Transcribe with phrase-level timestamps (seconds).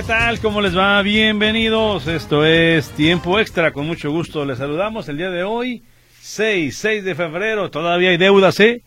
[0.00, 0.40] ¿qué tal?
[0.40, 1.02] ¿Cómo les va?
[1.02, 2.06] Bienvenidos.
[2.06, 3.70] Esto es Tiempo Extra.
[3.70, 5.82] Con mucho gusto les saludamos el día de hoy,
[6.20, 7.70] 6, 6 de febrero.
[7.70, 8.82] Todavía hay deudas, ¿eh?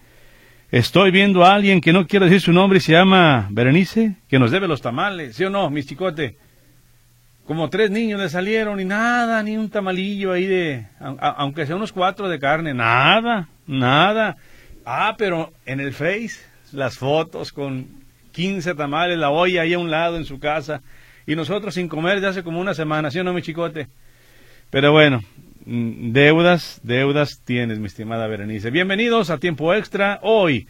[0.71, 4.39] Estoy viendo a alguien que no quiere decir su nombre y se llama Berenice, que
[4.39, 6.35] nos debe los tamales, ¿sí o no, mi chicote?
[7.45, 10.87] Como tres niños le salieron y nada, ni un tamalillo ahí de,
[11.19, 14.37] aunque sea unos cuatro de carne, nada, nada.
[14.83, 16.39] Ah, pero en el Face,
[16.71, 18.01] las fotos con
[18.31, 20.81] 15 tamales, la olla ahí a un lado en su casa,
[21.25, 23.87] y nosotros sin comer ya hace como una semana, ¿sí o no, mi chicote?
[24.69, 25.21] Pero bueno,
[25.65, 28.71] mm, deudas, deudas tienes, mi estimada Berenice.
[28.71, 30.67] Bienvenidos a Tiempo Extra hoy.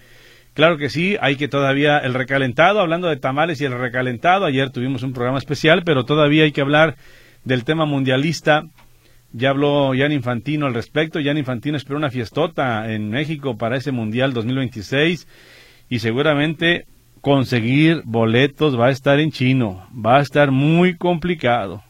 [0.54, 4.70] Claro que sí, hay que todavía el recalentado, hablando de tamales y el recalentado, ayer
[4.70, 6.96] tuvimos un programa especial, pero todavía hay que hablar
[7.44, 8.64] del tema mundialista.
[9.32, 11.20] Ya habló Jan Infantino al respecto.
[11.24, 15.28] Jan Infantino espera una fiestota en México para ese Mundial 2026
[15.90, 16.86] y seguramente
[17.24, 21.82] conseguir boletos va a estar en chino, va a estar muy complicado.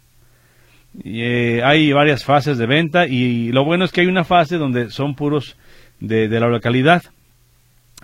[1.03, 4.57] Y, eh, hay varias fases de venta y lo bueno es que hay una fase
[4.57, 5.57] donde son puros
[5.99, 7.01] de, la localidad.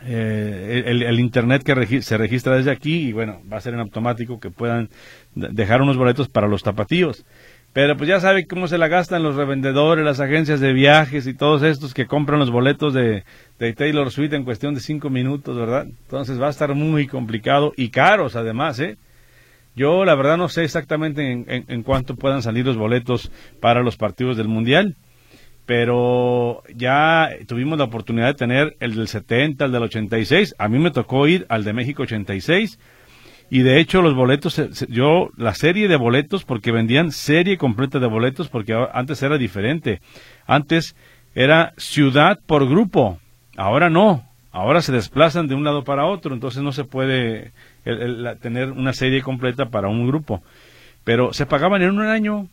[0.04, 4.40] Eh, el, internet que se registra desde aquí y bueno, va a ser en automático
[4.40, 4.90] que puedan
[5.36, 7.26] dejar unos boletos para los tapatíos.
[7.72, 11.36] Pero pues ya sabe cómo se la gastan los revendedores, las agencias de viajes y
[11.36, 13.24] todos estos que compran los boletos de,
[13.76, 15.86] Taylor Swift en cuestión de cinco minutos, ¿verdad?
[15.86, 18.98] Entonces va a estar muy complicado y caros además, ¿eh?
[19.76, 23.32] Yo la verdad no sé exactamente en, en, cuánto puedan salir los boletos
[23.62, 24.96] para los partidos del Mundial,
[25.68, 30.80] pero ya tuvimos la oportunidad de tener el del 70, el del 86, a mí
[30.80, 32.80] me tocó ir al de México 86
[33.50, 38.08] y de hecho los boletos, yo la serie de boletos, porque vendían serie completa de
[38.08, 40.02] boletos, porque antes era diferente.
[40.46, 40.96] Antes
[41.34, 43.20] era ciudad por grupo,
[43.58, 47.52] ahora no, ahora se desplazan de un lado para otro, entonces no se puede
[48.42, 50.44] tener una serie completa para un grupo.
[51.04, 52.48] Pero se pagaban en un año.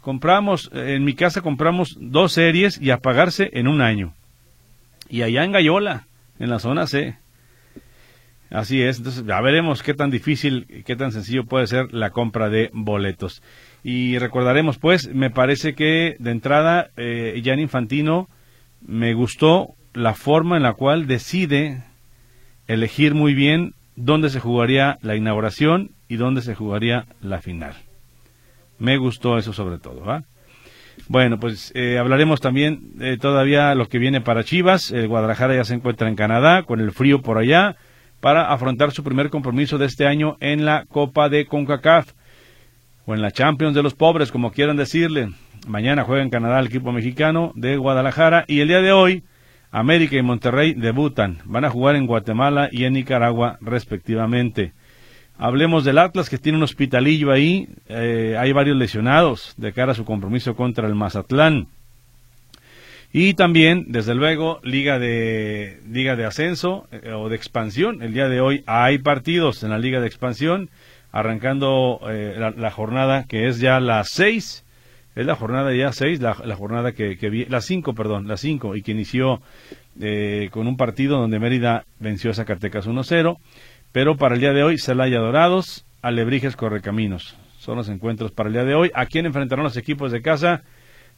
[0.00, 4.12] Compramos, en mi casa compramos dos series y a pagarse en un año.
[5.08, 6.06] Y allá en Gallola,
[6.38, 7.16] en la zona C.
[8.50, 12.48] Así es, entonces ya veremos qué tan difícil, qué tan sencillo puede ser la compra
[12.48, 13.42] de boletos.
[13.82, 18.28] Y recordaremos, pues, me parece que de entrada, eh, Jan Infantino
[18.86, 21.82] me gustó la forma en la cual decide
[22.68, 27.74] elegir muy bien dónde se jugaría la inauguración y dónde se jugaría la final.
[28.78, 30.04] Me gustó eso sobre todo.
[30.04, 30.22] ¿va?
[31.08, 34.90] Bueno, pues eh, hablaremos también eh, todavía lo que viene para Chivas.
[34.90, 37.76] El Guadalajara ya se encuentra en Canadá, con el frío por allá
[38.20, 42.12] para afrontar su primer compromiso de este año en la Copa de CONCACAF
[43.06, 45.30] o en la Champions de los pobres, como quieran decirle.
[45.66, 49.24] Mañana juega en Canadá el equipo mexicano de Guadalajara y el día de hoy
[49.70, 51.38] América y Monterrey debutan.
[51.44, 54.72] Van a jugar en Guatemala y en Nicaragua respectivamente.
[55.38, 57.68] Hablemos del Atlas que tiene un hospitalillo ahí.
[57.88, 61.68] Eh, hay varios lesionados de cara a su compromiso contra el Mazatlán.
[63.12, 68.02] Y también, desde luego, Liga de, Liga de Ascenso eh, o de Expansión.
[68.02, 70.70] El día de hoy hay partidos en la Liga de Expansión,
[71.12, 74.64] arrancando eh, la, jornada que es ya la 6.
[75.14, 78.82] Es la jornada ya 6, la, jornada que, que la 5, perdón, la 5, y
[78.82, 79.40] que inició
[79.98, 83.38] eh, con un partido donde Mérida venció a Zacatecas 1-0.
[83.92, 87.34] Pero para el día de hoy, Celaya Dorados, Alebrijes Correcaminos.
[87.58, 88.90] Son los encuentros para el día de hoy.
[88.94, 90.64] ¿A quién enfrentarán los equipos de casa?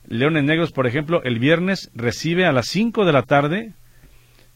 [0.09, 3.73] Leones Negros, por ejemplo, el viernes recibe a las 5 de la tarde,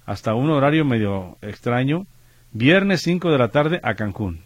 [0.06, 2.06] hasta un horario medio extraño,
[2.52, 4.40] viernes 5 de la tarde a Cancún.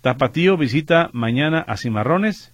[0.00, 2.52] Tapatío visita mañana a Cimarrones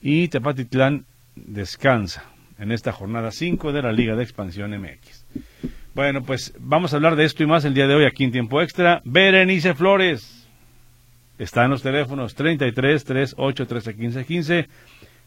[0.00, 1.04] y Tepatitlán
[1.34, 2.24] descansa
[2.58, 5.24] en esta jornada 5 de la Liga de Expansión MX.
[5.94, 8.32] Bueno, pues vamos a hablar de esto y más el día de hoy aquí en
[8.32, 9.02] Tiempo Extra.
[9.04, 10.46] Berenice Flores
[11.38, 14.68] está en los teléfonos 33 38 13 15 15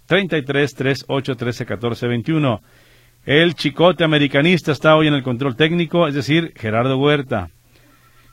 [0.05, 2.61] 33 38 13 14 21.
[3.25, 7.49] El chicote americanista está hoy en el control técnico, es decir, Gerardo Huerta.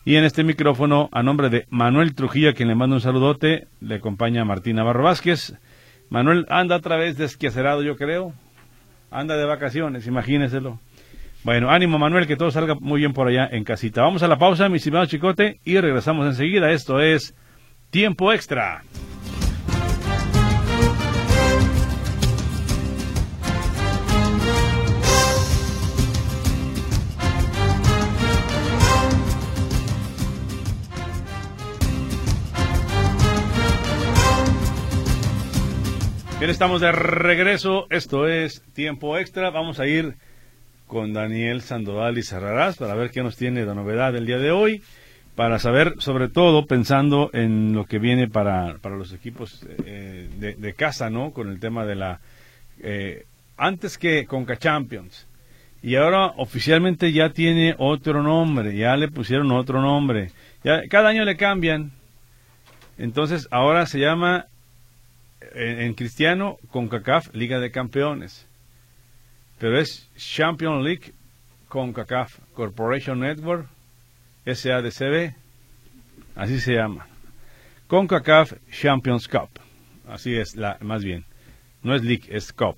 [0.04, 3.94] Y en este micrófono, a nombre de Manuel Trujillo, quien le mando un saludote, le
[3.96, 5.54] acompaña Martín Navarro Vázquez.
[6.10, 8.34] Manuel anda otra vez desquiacerado, yo creo.
[9.10, 10.78] Anda de vacaciones, imagíneselo.
[11.44, 14.02] Bueno, ánimo Manuel, que todo salga muy bien por allá en casita.
[14.02, 16.70] Vamos a la pausa, mi estimado Chicote, y regresamos enseguida.
[16.70, 17.34] Esto es
[17.90, 18.82] Tiempo Extra.
[36.42, 37.86] Bien, estamos de regreso.
[37.88, 39.50] Esto es Tiempo Extra.
[39.50, 40.16] Vamos a ir
[40.88, 44.50] con Daniel Sandoval y Cerrarás para ver qué nos tiene de novedad el día de
[44.50, 44.82] hoy.
[45.36, 50.74] Para saber, sobre todo, pensando en lo que viene para, para los equipos eh, de,
[50.74, 51.30] casa, ¿no?
[51.30, 52.18] Con el tema de la.
[52.80, 53.24] Eh,
[53.56, 55.28] antes que Conca Champions.
[55.80, 58.76] Y ahora oficialmente ya tiene otro nombre.
[58.76, 60.32] Ya le pusieron otro nombre.
[60.64, 61.92] Ya, cada año le cambian.
[62.98, 64.46] Entonces ahora se llama
[65.54, 68.46] en, cristiano, con CACAF, Liga de Campeones.
[69.58, 71.12] Pero es Champion League
[71.68, 73.68] con CACAF, Corporation Network,
[74.44, 75.34] SADCB,
[76.34, 77.06] así se llama.
[77.86, 79.50] CONCACAF Champions Cup,
[80.08, 81.24] así es, la, más bien.
[81.82, 82.76] No es League, es Cup.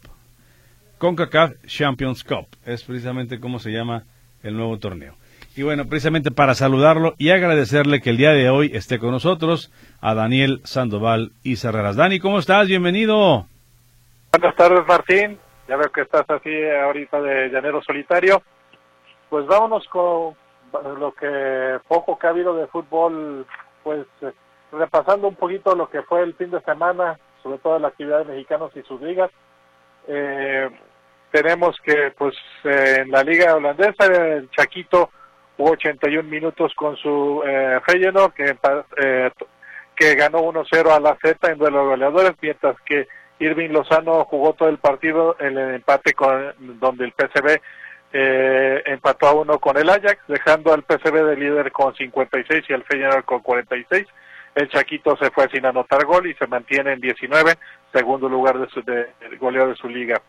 [0.99, 4.05] CONCACAF Champions Cup, es precisamente como se llama
[4.43, 5.17] el nuevo torneo.
[5.57, 9.73] Y bueno, precisamente para saludarlo y agradecerle que el día de hoy esté con nosotros
[10.01, 11.95] a Daniel Sandoval y Cerreras.
[11.95, 12.67] Dani, ¿cómo estás?
[12.67, 13.47] Bienvenido.
[14.33, 15.39] Buenas tardes, Martín.
[15.69, 18.43] Ya veo que estás así ahorita de llanero solitario.
[19.31, 20.35] Pues vámonos con
[20.99, 23.47] lo que poco que ha habido de fútbol,
[23.85, 24.33] pues eh,
[24.73, 28.33] repasando un poquito lo que fue el fin de semana, sobre todo la actividad de
[28.33, 29.31] mexicanos y sus ligas.
[30.09, 30.69] Eh,
[31.31, 32.35] tenemos que, pues,
[32.65, 35.11] eh, en la liga holandesa, el Chaquito
[35.57, 38.57] hubo 81 minutos con su eh, Feyenoord, que,
[38.97, 39.31] eh,
[39.97, 43.07] que ganó 1-0 a la Z en duelo de goleadores, mientras que
[43.39, 47.61] Irving Lozano jugó todo el partido en el empate con donde el PSV
[48.13, 52.73] eh, empató a uno con el Ajax, dejando al PSV de líder con 56 y
[52.73, 54.07] al Feyenoord con 46.
[54.55, 57.55] El Chaquito se fue sin anotar gol y se mantiene en 19,
[57.93, 59.09] segundo lugar de, su, de,
[59.41, 60.23] goleo de su liga.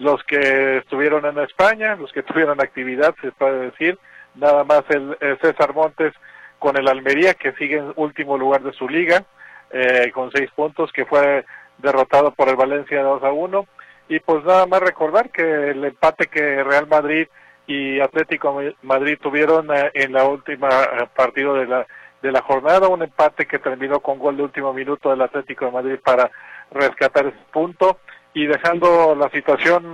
[0.00, 3.96] Los que estuvieron en España, los que tuvieron actividad, se puede decir,
[4.34, 6.12] nada más el, César Montes
[6.58, 9.24] con el Almería, que sigue en último lugar de su liga,
[9.70, 11.44] eh, con seis puntos, que fue
[11.78, 13.66] derrotado por el Valencia 2 a 1.
[14.08, 17.26] Y pues nada más recordar que el empate que Real Madrid
[17.66, 21.86] y Atlético Madrid tuvieron eh, en la última eh, partido de la,
[22.20, 25.72] de la jornada, un empate que terminó con gol de último minuto del Atlético de
[25.72, 26.30] Madrid para
[26.72, 27.98] rescatar ese punto
[28.34, 29.92] y dejando la situación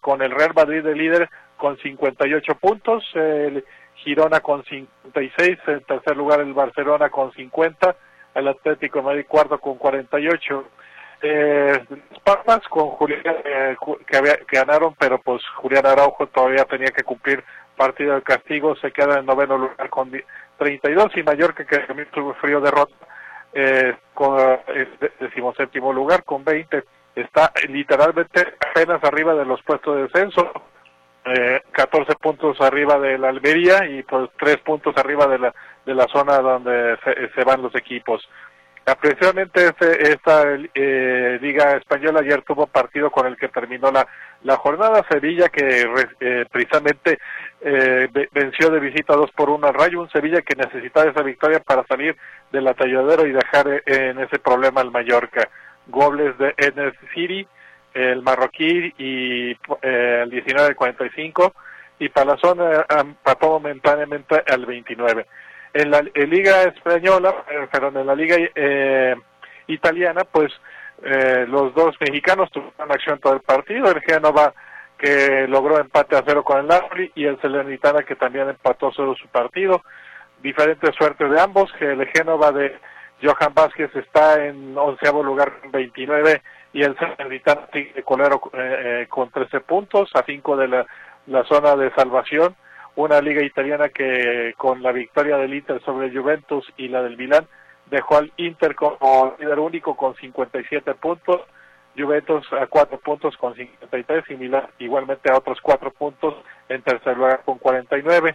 [0.00, 3.64] con el Real Madrid de líder con 58 puntos, el
[3.96, 7.96] Girona con 56, en tercer lugar el Barcelona con 50,
[8.34, 10.64] el Atlético Madrid cuarto con 48.
[11.22, 11.84] Eh,
[12.22, 13.76] Palmas con Julián, eh,
[14.06, 17.42] que, había, ganaron, pero pues Julián Araujo todavía tenía que cumplir
[17.76, 20.10] partido de castigo, se queda en noveno lugar con
[20.58, 22.94] 32 y Mallorca que también tuvo frío derrota
[23.52, 24.38] eh, con
[24.68, 24.88] eh,
[25.20, 30.52] decimoséptimo lugar con 20 está literalmente apenas arriba de los puestos de descenso
[31.26, 35.94] eh, 14 puntos arriba de la Almería y pues 3 puntos arriba de la, de
[35.94, 36.96] la zona donde
[37.34, 38.28] se, van los equipos.
[39.00, 44.06] Precisamente este, esta eh, Liga Española ayer tuvo partido con el que terminó la,
[44.44, 45.04] la jornada.
[45.10, 45.84] Sevilla que
[46.20, 47.18] eh, precisamente
[47.60, 50.00] eh, venció de visita 2 por 1 al Rayo.
[50.00, 52.16] Un Sevilla que necesitaba esa victoria para salir
[52.52, 55.48] del atalladero y dejar eh, en ese problema al Mallorca.
[55.88, 57.46] Gobles de Enes City
[57.96, 61.52] el marroquí y eh, el 19-45
[61.98, 65.26] y Palazón empató momentáneamente al 29.
[65.72, 69.14] En la Liga Española, eh, perdón, en la Liga eh,
[69.66, 70.52] Italiana, pues
[71.02, 74.54] eh, los dos mexicanos tuvieron acción todo el partido, el Génova
[74.98, 79.14] que logró empate a cero con el Napoli y el Salernitana que también empató solo
[79.14, 79.82] su partido.
[80.42, 82.78] Diferentes suertes de ambos, que el Génova de
[83.22, 86.42] Johan Vázquez está en onceavo lugar con 29
[86.76, 88.58] y el Salernitana de Colero eh,
[89.02, 92.54] eh, con 13 puntos a 5 de la, zona de salvación.
[92.96, 97.16] Una liga italiana que con la victoria del Inter sobre el Juventus y la del
[97.16, 97.46] Milán
[97.86, 101.40] dejó al Inter como líder único con 57 puntos,
[101.96, 106.34] Juventus a 4 puntos con 53 y Milán igualmente a otros 4 puntos
[106.68, 108.34] en tercer lugar con 49.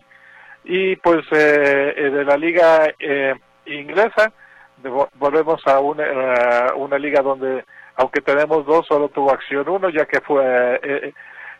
[0.63, 3.35] Y pues eh, eh, de la liga eh,
[3.67, 4.33] inglesa
[5.19, 7.63] volvemos a una, una liga donde
[8.01, 11.13] aunque tenemos dos, solo tuvo acción uno, ya que fue eh, eh,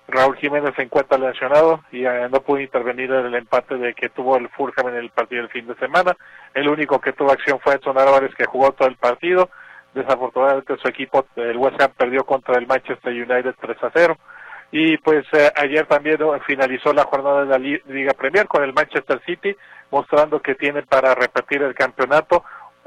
[0.07, 4.09] Raúl Jiménez se encuentra lesionado y eh, no pudo intervenir en el empate de que
[4.09, 6.17] tuvo el Fulham en el partido del fin de semana.
[6.55, 9.49] El único que tuvo acción fue Edson Álvarez, que jugó todo el partido.
[9.93, 14.17] Desafortunadamente su equipo, el West Ham, perdió contra el Manchester United 3 a 0.
[14.71, 16.17] Y pues eh, ayer también
[16.47, 19.55] finalizó la jornada de la Liga Premier con el Manchester City,
[19.91, 22.43] mostrando que tiene para repetir el campeonato,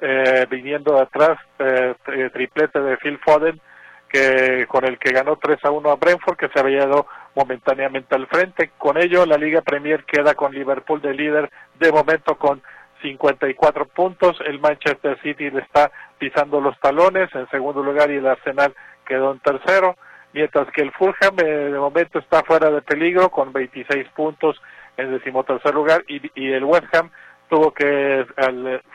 [0.06, 1.94] eh, viniendo atrás eh,
[2.30, 3.58] triplete de Phil Foden,
[4.06, 8.14] que con el que ganó 3 a 1 a Brentford, que se había ido momentáneamente
[8.14, 8.70] al frente.
[8.76, 12.62] Con ello, la Liga Premier queda con Liverpool de líder de momento con
[13.00, 14.36] 54 puntos.
[14.46, 18.74] El Manchester City le está pisando los talones en segundo lugar y el Arsenal
[19.06, 19.96] quedó en tercero.
[20.34, 24.60] Mientras que el Fulham eh, de momento está fuera de peligro con 26 puntos
[24.98, 27.10] en decimotercer lugar y, y el West Ham
[27.48, 28.26] tuvo que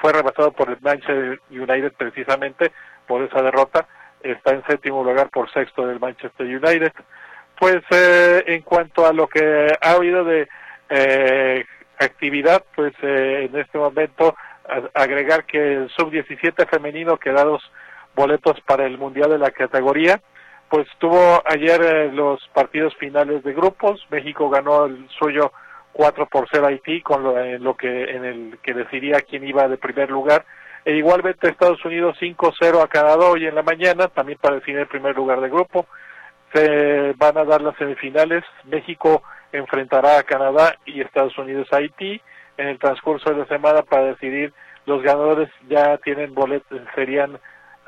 [0.02, 2.72] fue rebasado por el Manchester United precisamente
[3.08, 3.88] por esa derrota.
[4.22, 6.92] Está en séptimo lugar por sexto del Manchester United.
[7.60, 10.48] Pues eh, en cuanto a lo que ha habido de
[10.90, 11.66] eh,
[11.98, 14.36] actividad, pues eh, en este momento
[14.94, 17.64] agregar que el sub-17 femenino que da dos
[18.16, 20.22] boletos para el Mundial de la categoría,
[20.70, 25.52] pues tuvo ayer los partidos finales de grupos, México ganó el suyo
[25.94, 29.68] 4 por 0 Haití, con lo, en lo que en el que decidía quién iba
[29.68, 30.46] de primer lugar,
[30.86, 34.88] e igualmente Estados Unidos 5-0 a Canadá hoy en la mañana, también para definir el
[34.88, 35.86] primer lugar de grupo,
[36.54, 38.44] se van a dar las semifinales.
[38.66, 42.22] México enfrentará a Canadá y Estados Unidos a Haití.
[42.58, 44.54] En el transcurso de la semana para decidir
[44.86, 47.40] los ganadores ya tienen boletos serían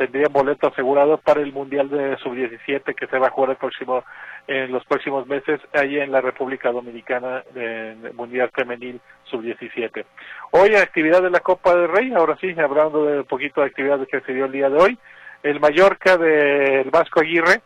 [0.01, 4.03] tendrían boleto asegurado para el mundial de sub-17 que se va a jugar el próximo
[4.47, 10.03] en los próximos meses allí en la República Dominicana en mundial femenil sub-17
[10.51, 14.07] hoy actividad de la Copa del Rey ahora sí hablando de un poquito de actividades
[14.07, 14.97] que se dio el día de hoy
[15.43, 17.61] el Mallorca del Vasco Aguirre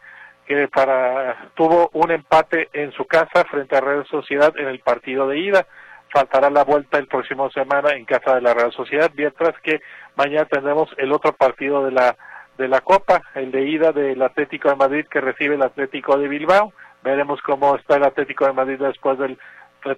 [0.45, 5.27] que para tuvo un empate en su casa frente a Real Sociedad en el partido
[5.27, 5.65] de ida.
[6.09, 9.81] Faltará la vuelta el próximo semana en casa de la Real Sociedad, mientras que
[10.15, 12.15] mañana tendremos el otro partido de la
[12.57, 16.27] de la Copa, el de ida del Atlético de Madrid que recibe el Atlético de
[16.27, 16.71] Bilbao.
[17.03, 19.37] Veremos cómo está el Atlético de Madrid después del,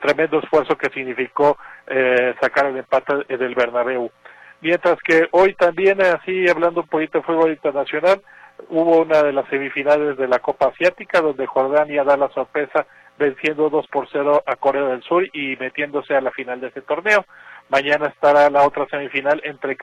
[0.01, 1.57] tremendo esfuerzo que significó
[1.87, 4.11] eh, sacar el empate del Bernabéu.
[4.59, 8.21] Mientras que hoy también, así hablando un poquito de fútbol internacional,
[8.69, 12.87] hubo una de las semifinales de la Copa Asiática donde Jordania da la sorpresa
[13.19, 16.81] venciendo 2 por 0 a Corea del Sur y metiéndose a la final de ese
[16.81, 17.25] torneo.
[17.69, 19.77] Mañana estará la otra semifinal entre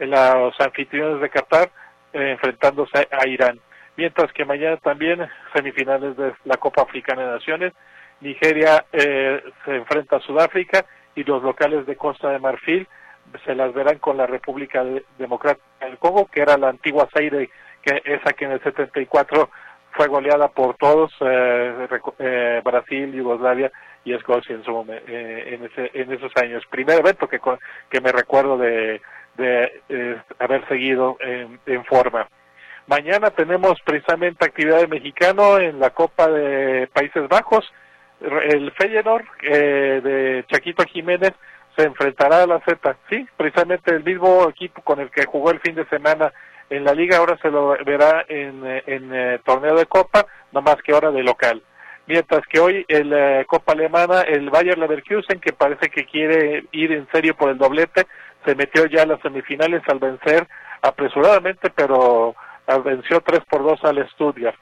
[0.00, 1.70] los anfitriones de Qatar
[2.12, 3.60] eh, enfrentándose a Irán.
[3.96, 7.72] Mientras que mañana también semifinales de la Copa Africana de Naciones,
[8.20, 10.84] Nigeria eh, se enfrenta a Sudáfrica
[11.14, 12.86] y los locales de Costa de Marfil
[13.44, 14.84] se las verán con la República
[15.18, 17.50] Democrática del Congo, que era la antigua Zaire
[17.82, 19.50] que esa que en el 74
[19.92, 21.88] fue goleada por todos, eh,
[22.18, 23.72] eh, Brasil, Yugoslavia
[24.08, 26.64] y Escocia en, su, eh, en, ese, en esos años.
[26.70, 27.40] Primer evento que,
[27.90, 29.00] que me recuerdo de,
[29.36, 32.26] de haber seguido en, forma.
[32.86, 37.70] Mañana tenemos precisamente actividad de mexicano en la Copa de Países Bajos.
[38.20, 41.34] El Feyenoord de Chaquito Jiménez
[41.76, 42.96] se enfrentará a la Z.
[43.08, 46.32] Sí, precisamente el mismo equipo con el que jugó el fin de semana
[46.70, 50.76] en la liga ahora se lo verá en, en eh, torneo de copa, no más
[50.82, 51.62] que ahora de local.
[52.08, 56.90] Mientras que hoy el eh, Copa Alemana, el Bayer Leverkusen, que parece que quiere ir
[56.92, 58.06] en serio por el doblete,
[58.46, 60.48] se metió ya a las semifinales al vencer
[60.80, 62.34] apresuradamente, pero
[62.82, 64.56] venció 3 por 2 al Stuttgart.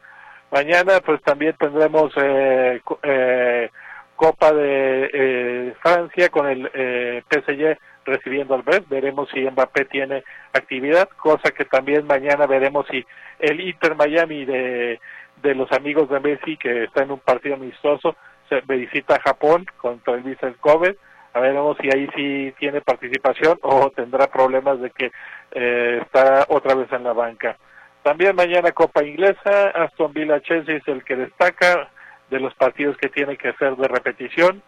[0.51, 3.71] Mañana pues también tendremos eh, eh
[4.17, 8.89] Copa de eh, Francia con el eh, PSG recibiendo al Brest.
[8.89, 10.25] Veremos si Mbappé tiene
[10.55, 13.05] actividad, cosa que también mañana veremos si
[13.39, 14.99] el Inter Miami de,
[15.43, 18.17] de los amigos de Messi, que está en un partido amistoso,
[18.49, 20.97] se visita a Japón contra el Vissel Kobe.
[21.35, 25.13] A veremos si ahí sí tiene participación o tendrá problemas de que
[25.53, 27.59] eh, está otra vez en la banca.
[28.03, 31.91] También mañana Copa Inglesa, Aston Villa Chelsea es el que destaca,
[32.31, 34.63] de los partidos que tiene que hacer de repetición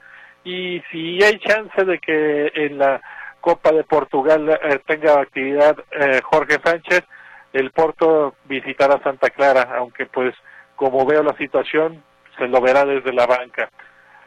[0.44, 3.00] y si hay chance de que en la
[3.40, 7.04] Copa de Portugal eh, tenga actividad eh, Jorge Sánchez,
[7.52, 10.34] el Porto visitará Santa Clara, aunque pues
[10.78, 12.04] como veo la situación
[12.38, 13.68] se lo verá desde la banca.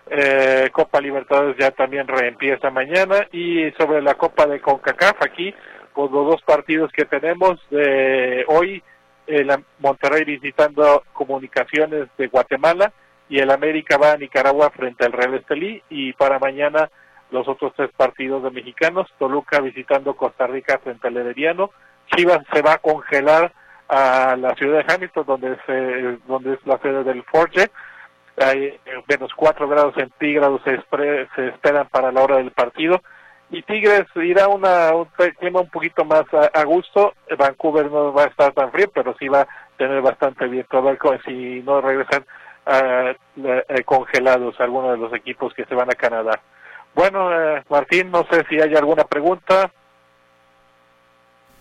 [0.10, 5.56] Eh, Copa Libertadores ya también reempieza mañana y sobre la Copa de CONCACAF aquí,
[5.94, 8.84] pues los dos partidos que tenemos de hoy,
[9.28, 12.92] el Monterrey visitando Comunicaciones de Guatemala
[13.30, 16.90] y el América va a Nicaragua frente al Real Estelí y para mañana
[17.30, 21.72] los otros tres partidos de mexicanos, Toluca visitando Costa Rica frente al Herediano,
[22.14, 23.54] Chivas se va a congelar
[23.92, 27.70] a la ciudad de Hamilton donde se, donde es la sede del Forge,
[28.38, 30.76] hay eh, menos cuatro grados centígrados se,
[31.48, 33.02] esperan para la hora del partido
[33.50, 38.28] y Tigres irá una, un clima un poquito más a, gusto, Vancouver no va a
[38.28, 42.26] estar tan frío, pero sí va a tener bastante viento, a ver si no regresan
[42.68, 46.40] eh, eh, congelados algunos de los equipos que se van a Canadá.
[46.96, 47.30] Bueno,
[47.70, 49.70] Martín, no sé si hay alguna pregunta.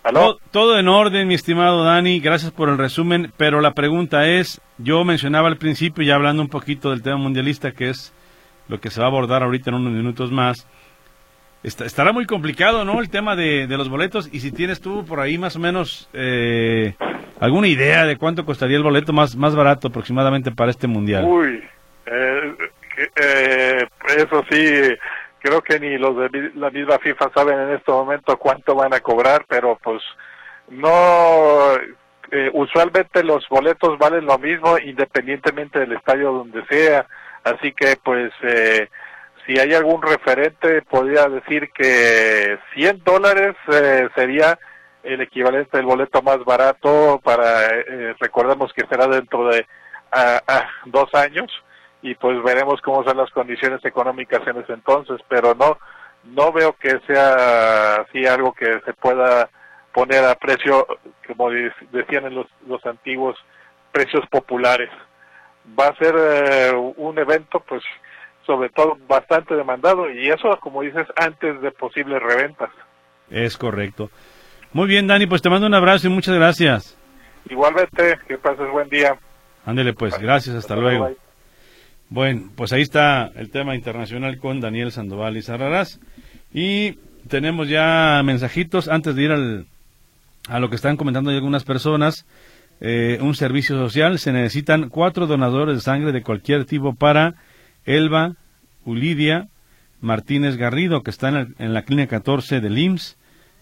[0.02, 0.38] ¿Aló?
[0.50, 5.04] Todo, en orden, mi estimado Dani, gracias por el resumen, pero la pregunta es, yo
[5.04, 8.14] mencionaba al principio, ya hablando un poquito del tema mundialista, que es
[8.68, 10.66] lo que se va a abordar ahorita en unos minutos más,
[11.62, 13.00] estará muy complicado, ¿no?
[13.00, 14.28] El tema de, los boletos.
[14.32, 16.94] Y si tienes tú por ahí más o menos eh,
[17.38, 21.24] alguna idea de cuánto costaría el boleto más, más barato aproximadamente para este mundial.
[21.26, 21.62] Uy,
[22.06, 22.54] eh,
[23.16, 24.94] eh, eso sí,
[25.40, 29.00] creo que ni los de la misma FIFA saben en este momento cuánto van a
[29.00, 30.02] cobrar, pero pues
[30.68, 31.74] no.
[32.52, 37.06] usualmente los boletos valen lo mismo independientemente del estadio donde sea,
[37.44, 38.88] así que pues eh,
[39.46, 44.58] si hay algún referente, podría decir que 100 dólares eh, sería
[45.02, 49.66] el equivalente del boleto más barato para, eh, recordemos que será dentro de
[50.86, 51.50] dos años
[52.02, 55.78] y pues veremos cómo son las condiciones económicas en ese entonces, pero no,
[56.24, 59.48] no veo que sea así algo que se pueda
[59.92, 60.86] poner a precio,
[61.26, 63.36] como decían en los, los antiguos,
[63.92, 64.90] precios populares.
[65.78, 67.82] Va a ser eh, un evento pues
[68.46, 72.70] sobre todo bastante demandado y eso, como dices, antes de posibles reventas.
[73.30, 74.10] Es correcto.
[74.72, 76.96] Muy bien, Dani, pues te mando un abrazo y muchas gracias.
[77.48, 79.16] Igualmente, que pases buen día.
[79.64, 81.10] Ándele pues, gracias, hasta, luego.
[82.10, 86.00] Bueno, pues ahí está el tema internacional con Daniel Sandoval y Sarrarás.
[86.52, 86.98] Y
[87.28, 89.66] tenemos ya mensajitos antes de ir al,
[90.48, 92.26] a lo que están comentando algunas personas.
[92.80, 97.36] Eh, un servicio social, se necesitan cuatro donadores de sangre de cualquier tipo para
[97.84, 98.34] Elba
[98.84, 99.48] Ulidia
[100.00, 103.18] Martínez Garrido, que está en, la clínica 14 del IMSS,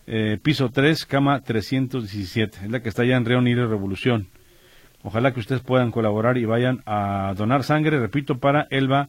[0.07, 2.61] eh, piso 3, cama 317.
[2.65, 4.29] Es la que está allá en y Revolución.
[5.09, 9.09] Ojalá que ustedes puedan colaborar y vayan a donar sangre, repito, para Elba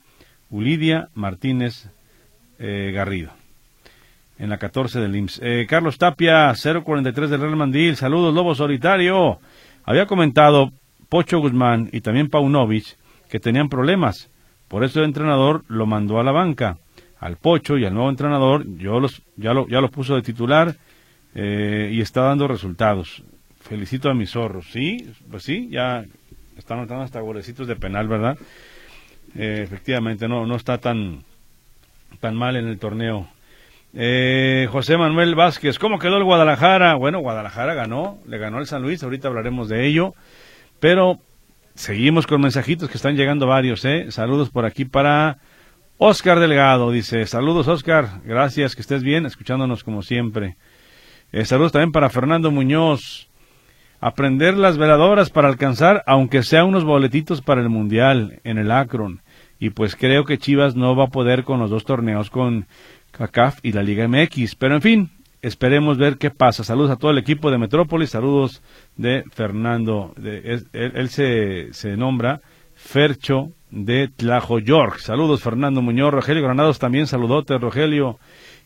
[0.50, 1.90] Ulidia Martínez
[2.58, 3.32] eh, Garrido.
[4.38, 5.40] En la 14 del IMSS.
[5.44, 7.96] Eh, Carlos Tapia, 043 del Real Mandil.
[7.98, 9.40] Saludos, Lobo Solitario.
[9.84, 10.72] Había comentado
[11.10, 12.98] Pocho Guzmán y también Paunovic
[13.30, 14.30] que tenían problemas
[14.70, 16.78] por eso el entrenador lo mandó a la banca.
[17.20, 20.76] Al Pocho y al nuevo entrenador yo los, ya, lo, ya lo puso de titular
[21.36, 23.24] eh, y está dando resultados.
[23.60, 24.68] Felicito a mis zorros.
[24.72, 26.06] Sí, pues sí, ya
[26.58, 28.38] están notando hasta golecitos de penal, ¿verdad?
[29.36, 31.24] Eh, efectivamente, no, no está tan,
[32.20, 33.28] tan mal en el torneo.
[33.94, 36.96] Eh, José Manuel Vázquez, ¿cómo quedó el Guadalajara?
[36.96, 40.14] Bueno, Guadalajara ganó, le ganó el San Luis, ahorita hablaremos de ello,
[40.80, 41.20] pero
[41.80, 44.12] Seguimos con mensajitos que están llegando varios, ¿eh?
[44.12, 45.38] Saludos por aquí para
[45.98, 50.58] Oscar Delgado, dice, saludos Oscar, gracias, que estés bien, escuchándonos como siempre.
[51.32, 53.29] Eh, saludos también para Fernando Muñoz.
[54.02, 59.22] Aprender las veladoras para alcanzar, aunque sea unos boletitos para el Mundial en el Akron.
[59.60, 62.66] Y pues creo que Chivas no va a poder con los dos torneos con
[63.12, 64.56] CACAF y la Liga MX.
[64.56, 65.10] Pero en fin,
[65.42, 66.64] esperemos ver qué pasa.
[66.64, 68.62] Saludos a todo el equipo de Metrópolis, saludos
[68.96, 70.14] de Fernando.
[70.16, 72.42] De, él, se, se, nombra
[72.76, 75.00] Fercho de Tlajo York.
[75.00, 78.18] Saludos Fernando Muñoz, Rogelio Granados también, saludote Rogelio.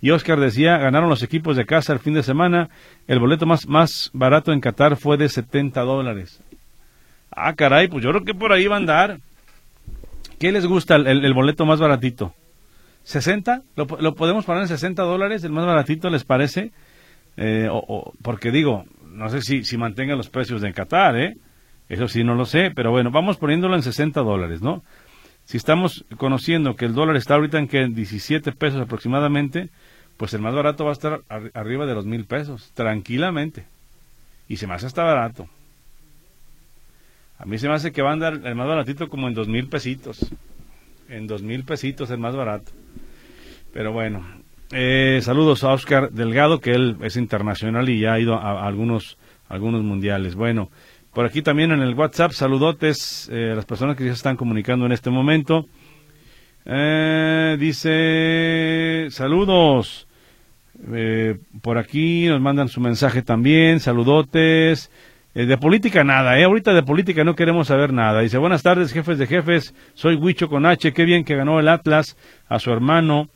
[0.04, 2.70] Y Oscar decía, ganaron los equipos de casa el fin de semana.
[3.08, 6.42] El boleto más, más barato en Qatar fue de 70 dólares.
[7.32, 9.22] Ah, caray, pues yo creo que por ahí va a andar.
[10.39, 12.34] ¿Qué les gusta el, boleto más baratito?
[13.08, 13.63] ¿60?
[13.78, 15.42] ¿Lo, ¿Lo, podemos poner en 60 dólares?
[15.46, 16.74] ¿El más baratito les parece?
[17.38, 21.38] Eh, o, porque digo, no sé si, si mantengan los precios de Qatar, ¿eh?
[21.88, 24.84] Eso sí, no lo sé, pero bueno, vamos poniéndolo en 60 dólares, ¿no?
[25.46, 29.70] Si estamos conociendo que el dólar está ahorita en que 17 pesos aproximadamente,
[30.17, 31.21] pues el más barato va a estar
[31.54, 33.65] arriba de los mil pesos, tranquilamente.
[34.47, 35.47] Y se me hace hasta barato.
[37.38, 39.47] A mí se me hace que va a andar el más baratito como en dos
[39.47, 40.32] mil pesitos.
[41.10, 42.71] En dos mil pesitos el más barato.
[43.73, 44.23] Pero bueno,
[44.71, 49.17] eh, saludos a Oscar Delgado, que él es internacional y ya ha ido a, algunos,
[49.49, 50.36] algunos mundiales.
[50.36, 50.69] Bueno,
[51.13, 54.86] por aquí también en el WhatsApp, saludotes eh, a las personas que se están comunicando
[54.86, 55.67] en este momento.
[56.65, 60.08] Eh, dice, saludos.
[61.62, 64.91] por aquí nos mandan su mensaje también, saludotes.
[65.34, 66.43] de política nada, ¿eh?
[66.43, 68.21] Ahorita de política no queremos saber nada.
[68.21, 69.73] Dice, buenas tardes, jefes de jefes.
[69.93, 70.93] Soy Huicho con H.
[70.93, 73.30] Qué bien que ganó el Atlas a su hermano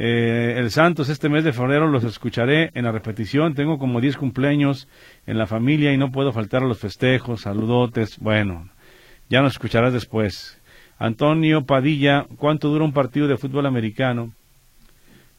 [0.00, 3.54] eh, el Santos, este mes de febrero los escucharé en la repetición.
[3.54, 4.86] Tengo como 10 cumpleaños
[5.26, 8.16] en la familia y no puedo faltar a los festejos, saludotes.
[8.20, 8.70] Bueno,
[9.28, 10.57] ya nos escucharás después.
[10.98, 14.32] Antonio Padilla, ¿cuánto dura un partido de fútbol americano?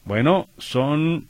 [0.06, 1.28] Bueno, son.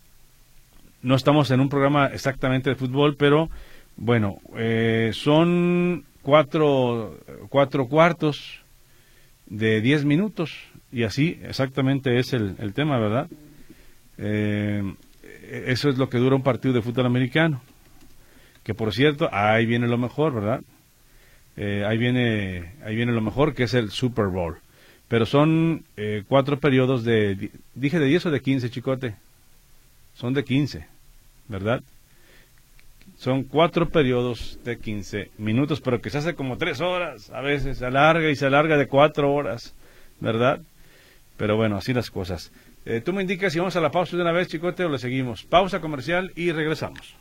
[1.01, 3.49] No estamos en un programa exactamente de fútbol, pero
[3.95, 7.17] bueno, eh, son cuatro,
[7.49, 8.61] cuatro cuartos.
[9.47, 10.51] de 10 minutos.
[10.91, 13.27] Y así exactamente es el, el tema, ¿verdad?
[14.17, 14.83] Eh,
[15.65, 17.61] eso es lo que dura un partido de fútbol americano.
[18.63, 20.61] Que por cierto, ahí viene lo mejor, ¿verdad?
[21.61, 24.59] Eh, ahí, viene, ahí viene lo mejor, que es el Super Bowl.
[25.09, 27.51] Pero son eh, cuatro periodos de...
[27.75, 29.15] Dije de 10 o de 15, chicote.
[30.13, 30.87] Son de 15,
[31.49, 31.83] ¿verdad?
[33.17, 37.29] Son cuatro periodos de 15 minutos, pero que se hace como tres horas.
[37.31, 39.75] A veces se alarga y se alarga de cuatro horas,
[40.21, 40.61] ¿verdad?
[41.35, 42.53] Pero bueno, así las cosas.
[42.85, 44.97] Eh, tú me indicas si vamos a la pausa de una vez, chicote, o le
[44.97, 45.43] seguimos.
[45.43, 47.15] Pausa comercial y regresamos.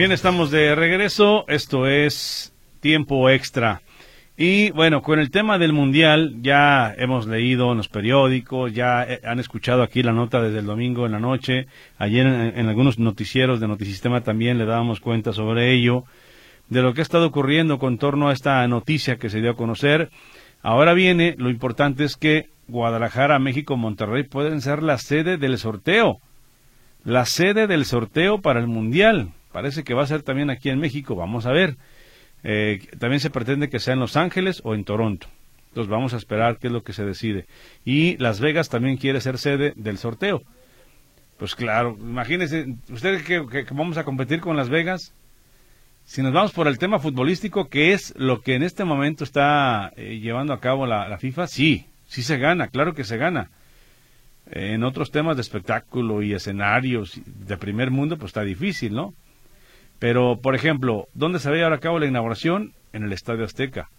[0.00, 1.44] Bien, estamos de regreso.
[1.46, 3.82] Esto es tiempo extra.
[4.34, 9.20] Y bueno, con el tema del Mundial, ya hemos leído en los periódicos, ya eh,
[9.24, 11.66] han escuchado aquí la nota desde el domingo en la noche.
[11.98, 16.04] Ayer en, algunos noticieros de Notisistema también le dábamos cuenta sobre ello,
[16.70, 19.56] de lo que ha estado ocurriendo con torno a esta noticia que se dio a
[19.56, 20.08] conocer.
[20.62, 26.20] Ahora viene, lo importante es que Guadalajara, México, Monterrey pueden ser la sede del sorteo.
[27.04, 29.34] La sede del sorteo para el Mundial.
[29.52, 31.76] Parece que va a ser también aquí en México, vamos a ver.
[32.42, 35.26] Eh, también se pretende que sea en Los Ángeles o en Toronto.
[35.68, 37.46] Entonces vamos a esperar qué es lo que se decide.
[37.84, 40.42] Y Las Vegas también quiere ser sede del sorteo.
[41.36, 45.14] Pues claro, imagínense, ustedes que, vamos a competir con Las Vegas,
[46.04, 49.92] si nos vamos por el tema futbolístico, que es lo que en este momento está
[49.96, 53.50] eh, llevando a cabo la, FIFA, sí, sí se gana, claro que se gana.
[54.50, 59.14] en otros temas de espectáculo y escenarios de primer mundo, pues está difícil, ¿no?
[60.00, 62.72] Pero, por ejemplo, ¿dónde se va a llevar a cabo la inauguración?
[62.92, 63.90] En el Estadio Azteca.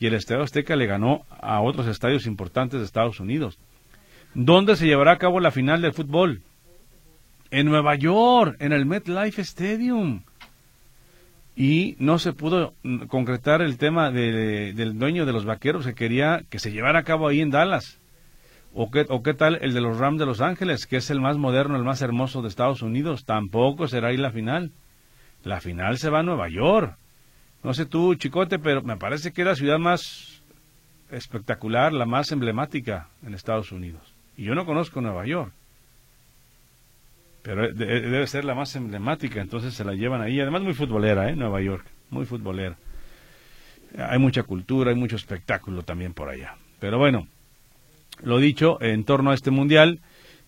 [0.00, 3.58] Y el Estadio Azteca le ganó a otros estadios importantes de Estados Unidos.
[4.34, 6.42] ¿Dónde se llevará a cabo la final del fútbol?
[7.50, 10.22] En Nueva York, en el MetLife Stadium.
[11.54, 12.72] Y no se pudo
[13.06, 17.28] concretar el tema del dueño de los vaqueros que quería que se llevara a cabo
[17.28, 18.00] ahí en Dallas.
[18.72, 21.20] ¿O qué, ¿O qué tal el de los Rams de Los Ángeles, que es el
[21.20, 23.24] más moderno, el más hermoso de Estados Unidos?
[23.24, 24.72] Tampoco será ahí la final.
[25.44, 26.96] La final se va a Nueva York.
[27.62, 30.42] No sé tú, Chicote, pero me parece que es la ciudad más
[31.10, 34.02] espectacular, la más emblemática en Estados Unidos.
[34.36, 35.52] Y yo no conozco Nueva York.
[37.42, 40.40] Pero debe ser la más emblemática, entonces se la llevan ahí.
[40.40, 41.36] Además muy futbolera, ¿eh?
[41.36, 42.76] Nueva York, muy futbolera.
[43.98, 46.56] Hay mucha cultura, hay mucho espectáculo también por allá.
[46.80, 47.28] Pero bueno,
[48.22, 50.00] lo dicho, en torno a este mundial,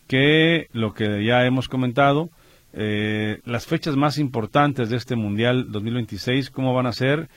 [0.09, 2.31] que lo que ya hemos comentado,
[2.79, 7.31] eh, las fechas más importantes de este Mundial 2026, ¿cómo van a ser?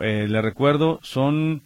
[0.00, 1.60] Eh, le recuerdo, son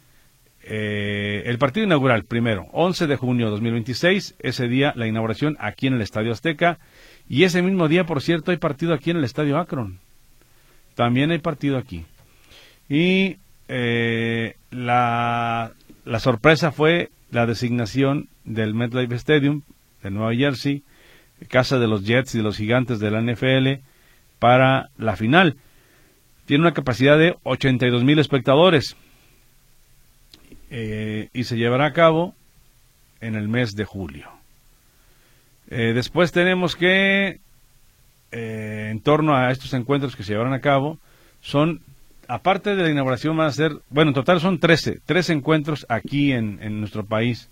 [0.64, 5.86] eh, el partido inaugural, primero, 11 de junio de 2026, ese día la inauguración aquí
[5.86, 6.80] en el Estadio Azteca,
[7.28, 10.00] y ese mismo día, por cierto, hay partido aquí en el Estadio Akron.
[10.96, 12.06] También hay partido aquí.
[12.88, 13.36] Y
[13.68, 15.70] la,
[16.04, 19.62] la sorpresa fue la designación del MetLife Stadium
[20.02, 20.82] de Nueva Jersey
[21.48, 23.83] casa de los Jets y de los Gigantes de la NFL
[24.38, 25.57] para la final.
[26.46, 28.96] Tiene una capacidad de 82 mil espectadores
[30.70, 32.35] eh, y se llevará a cabo
[33.20, 34.29] en el mes de julio.
[35.68, 37.40] Eh, después tenemos que,
[38.33, 40.98] eh, en torno a estos encuentros que se llevarán a cabo,
[41.40, 41.81] son,
[42.26, 46.33] aparte de la inauguración, van a ser, bueno, en total son 13, 13 encuentros aquí
[46.33, 47.50] en, en nuestro país.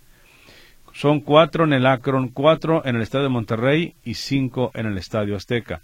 [0.99, 4.99] Son cuatro en el Akron, cuatro en el Estadio de Monterrey y cinco en el
[4.99, 5.81] Estadio Azteca.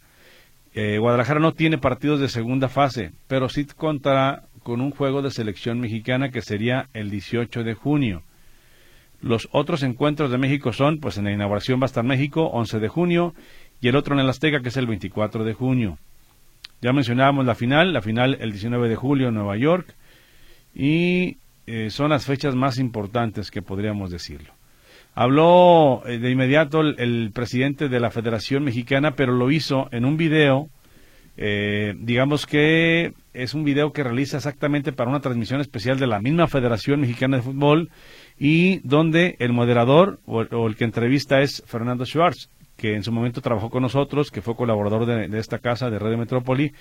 [0.75, 5.31] Eh, Guadalajara no tiene partidos de segunda fase, pero sí contará con un juego de
[5.31, 8.25] selección mexicana que sería el 18 de junio.
[9.21, 12.81] Los otros encuentros de México son, pues en la inauguración va a estar México, 11
[12.81, 13.35] de junio,
[13.81, 15.97] y el otro en el Azteca, que es el 24 de junio.
[16.83, 19.95] Ya mencionábamos la final, la final el 19 de julio en Nueva York,
[20.75, 21.37] y
[21.69, 24.53] eh, son las fechas más importantes que podríamos decirlo.
[25.15, 30.17] Habló eh, de inmediato el, presidente de la Federación Mexicana, pero lo hizo en un
[30.17, 30.69] video,
[31.37, 36.21] eh, digamos que es un video que realiza exactamente para una transmisión especial de la
[36.21, 37.91] misma Federación Mexicana de Fútbol
[38.39, 43.41] y donde el moderador o, el que entrevista es Fernando Schwartz, que en su momento
[43.41, 46.73] trabajó con nosotros, que fue colaborador de, de esta casa de Radio Metrópoli,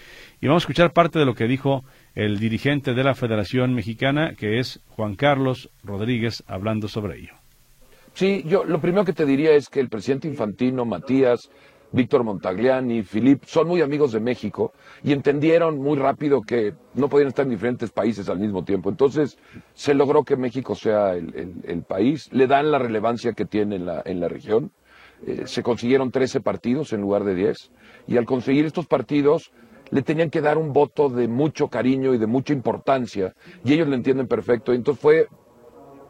[0.41, 4.33] y vamos a escuchar parte de lo que dijo el dirigente de la Federación Mexicana,
[4.33, 7.42] que es Juan Carlos Rodríguez, hablando sobre ello
[8.13, 11.49] Sí, yo lo primero que te diría es que el presidente Infantino, Matías,
[11.91, 14.71] Víctor Montagliani, Filip, son muy amigos de México
[15.03, 18.89] y entendieron muy rápido que no podían estar en diferentes países al mismo tiempo.
[18.89, 19.39] Entonces
[19.73, 24.27] se logró que México sea el, país, le dan la relevancia que tiene en la,
[24.27, 24.71] región.
[25.25, 27.71] Eh, se consiguieron 13 partidos en lugar de 10
[28.07, 29.51] y al conseguir estos partidos
[29.89, 33.87] le tenían que dar un voto de mucho cariño y de mucha importancia y ellos
[33.87, 34.71] lo entienden perfecto.
[34.71, 35.27] Entonces fue,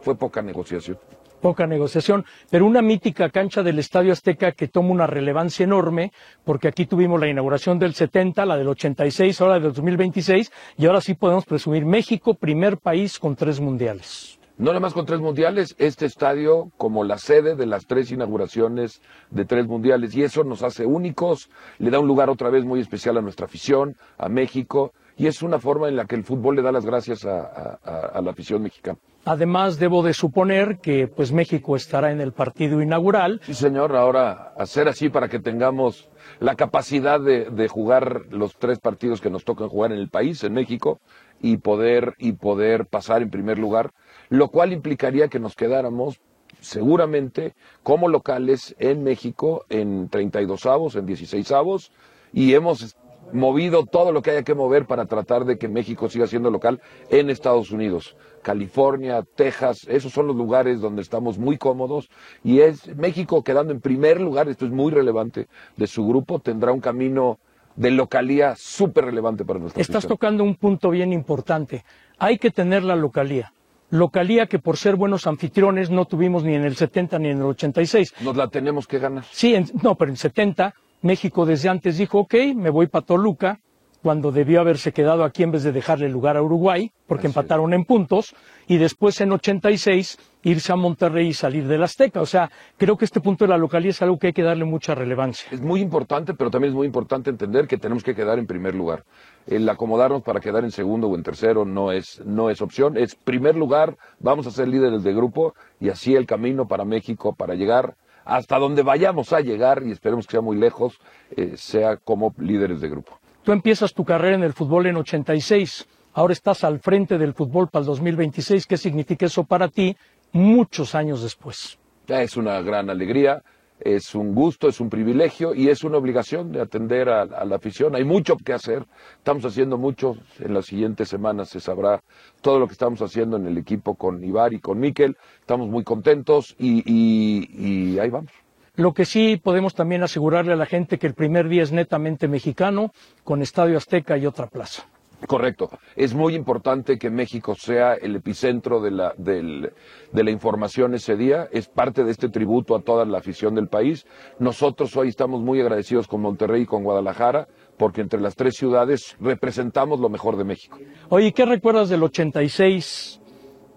[0.01, 0.97] fue poca negociación
[1.43, 6.13] poca negociación, pero una mítica cancha del Estadio Azteca que toma una relevancia enorme,
[6.45, 11.01] porque aquí tuvimos la inauguración del 70, la del 86, ahora del 2026, y ahora
[11.01, 14.39] sí podemos presumir México, primer país con tres mundiales.
[14.57, 19.01] No nada más con tres mundiales, este estadio como la sede de las tres inauguraciones
[19.29, 22.79] de tres mundiales, y eso nos hace únicos, le da un lugar otra vez muy
[22.79, 26.55] especial a nuestra afición, a México, y es una forma en la que el fútbol
[26.55, 28.97] le da las gracias a, a la afición mexicana.
[29.25, 33.39] Además, debo de suponer que pues México estará en el partido inaugural.
[33.45, 33.95] Sí, señor.
[33.95, 36.09] Ahora, hacer así para que tengamos
[36.41, 40.53] la capacidad de, jugar los tres partidos que nos tocan jugar en el país, en
[40.53, 40.99] México,
[41.41, 43.91] y poder, y poder pasar en primer lugar,
[44.27, 46.19] lo cual implicaría que nos quedáramos
[46.59, 51.91] seguramente como locales en México en 32 avos, en 16 avos,
[52.33, 52.95] y hemos
[53.33, 56.81] movido todo lo que haya que mover para tratar de que México siga siendo local
[57.09, 58.15] en Estados Unidos.
[58.41, 62.09] California, Texas, esos son los lugares donde estamos muy cómodos
[62.43, 66.71] y es México quedando en primer lugar, esto es muy relevante, de su grupo, tendrá
[66.71, 67.39] un camino
[67.75, 69.81] de localía súper relevante para nosotros.
[69.81, 71.83] Estás tocando un punto bien importante.
[72.19, 73.51] Hay que tener la localía.
[73.89, 77.43] Localía que por ser buenos anfitriones no tuvimos ni en el 70 ni en el
[77.43, 78.15] 86.
[78.21, 79.23] Nos la tenemos que ganar.
[79.31, 83.59] Sí, no, pero en 70 México desde antes dijo, ok, me voy para Toluca,
[84.01, 87.85] cuando debió haberse quedado aquí en vez de dejarle lugar a Uruguay, porque empataron en
[87.85, 88.35] puntos,
[88.67, 92.21] y después en 86 irse a Monterrey y salir del Azteca.
[92.21, 94.65] O sea, creo que este punto de la localidad es algo que hay que darle
[94.65, 95.47] mucha relevancia.
[95.51, 98.75] Es muy importante, pero también es muy importante entender que tenemos que quedar en primer
[98.75, 99.03] lugar.
[99.45, 103.15] El acomodarnos para quedar en segundo o en tercero no es, no es opción, es
[103.15, 107.55] primer lugar, vamos a ser líderes de grupo y así el camino para México para
[107.55, 110.99] llegar hasta donde vayamos a llegar, y esperemos que sea muy lejos,
[111.35, 113.19] eh, sea como líderes de grupo.
[113.43, 117.67] Tú empiezas tu carrera en el fútbol en 86, ahora estás al frente del fútbol
[117.67, 118.65] para el 2026.
[118.65, 119.97] ¿Qué significa eso para ti
[120.31, 121.77] muchos años después?
[122.07, 123.43] Es una gran alegría,
[123.83, 127.95] es un gusto, es un privilegio y es una obligación de atender a, la afición.
[127.95, 128.85] Hay mucho que hacer,
[129.17, 132.01] estamos haciendo mucho, en las siguientes semanas se sabrá
[132.41, 135.83] todo lo que estamos haciendo en el equipo con Ibar y con Miquel, estamos muy
[135.83, 138.31] contentos y ahí vamos.
[138.75, 142.27] Lo que sí podemos también asegurarle a la gente que el primer día es netamente
[142.27, 142.91] mexicano,
[143.23, 144.87] con Estadio Azteca y otra plaza.
[145.27, 145.69] Correcto.
[145.95, 151.47] Es muy importante que México sea el epicentro de la, de la información ese día.
[151.51, 154.05] Es parte de este tributo a toda la afición del país.
[154.39, 159.15] Nosotros hoy estamos muy agradecidos con Monterrey y con Guadalajara porque entre las tres ciudades
[159.19, 160.77] representamos lo mejor de México.
[161.09, 163.19] Oye, ¿qué recuerdas del 86,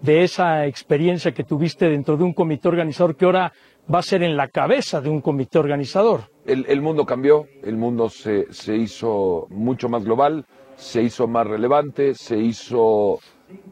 [0.01, 3.51] de esa experiencia que tuviste dentro de un comité organizador que ahora
[3.93, 6.29] va a ser en la cabeza de un comité organizador.
[6.45, 10.45] El, mundo cambió, el mundo se, se, hizo mucho más global,
[10.77, 13.19] se hizo más relevante, se hizo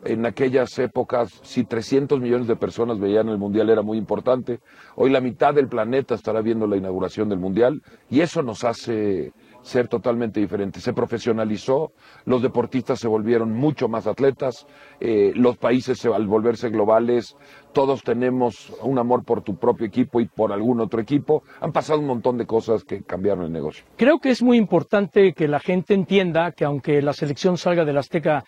[0.03, 4.59] en aquellas épocas, si 300 millones de personas veían el Mundial era muy importante,
[4.95, 9.33] hoy la mitad del planeta estará viendo la inauguración del Mundial y eso nos hace
[9.65, 10.79] ser totalmente diferente.
[10.79, 11.91] Se profesionalizó,
[12.25, 14.67] los deportistas se volvieron mucho más atletas,
[14.99, 17.35] eh, los países al volverse globales,
[17.73, 21.43] todos tenemos un amor por tu propio equipo y por algún otro equipo.
[21.61, 23.85] Han pasado un montón de cosas que cambiaron el negocio.
[23.97, 27.97] Creo que es muy importante que la gente entienda que aunque la selección salga del
[27.97, 28.43] Azteca,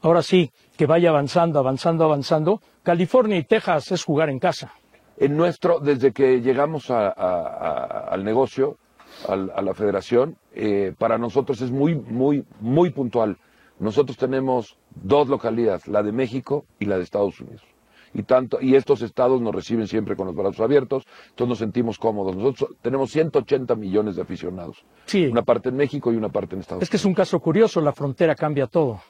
[0.00, 4.72] ahora sí, que vaya avanzando, avanzando, avanzando, California y Texas es jugar en casa.
[5.18, 8.78] En nuestro, desde que llegamos al negocio,
[9.28, 13.38] a la federación, eh, para nosotros es muy, muy, muy puntual.
[13.78, 17.62] Nosotros tenemos dos localidades, la de México y la de Estados Unidos.
[18.14, 21.98] Y, tanto, y estos estados nos reciben siempre con los brazos abiertos, entonces nos sentimos
[21.98, 22.36] cómodos.
[22.36, 24.84] Nosotros tenemos 180 millones de aficionados.
[25.06, 25.26] Sí.
[25.26, 26.86] Una parte en México y una parte en Estados Unidos.
[26.86, 29.00] Es que es un caso curioso, la frontera cambia todo.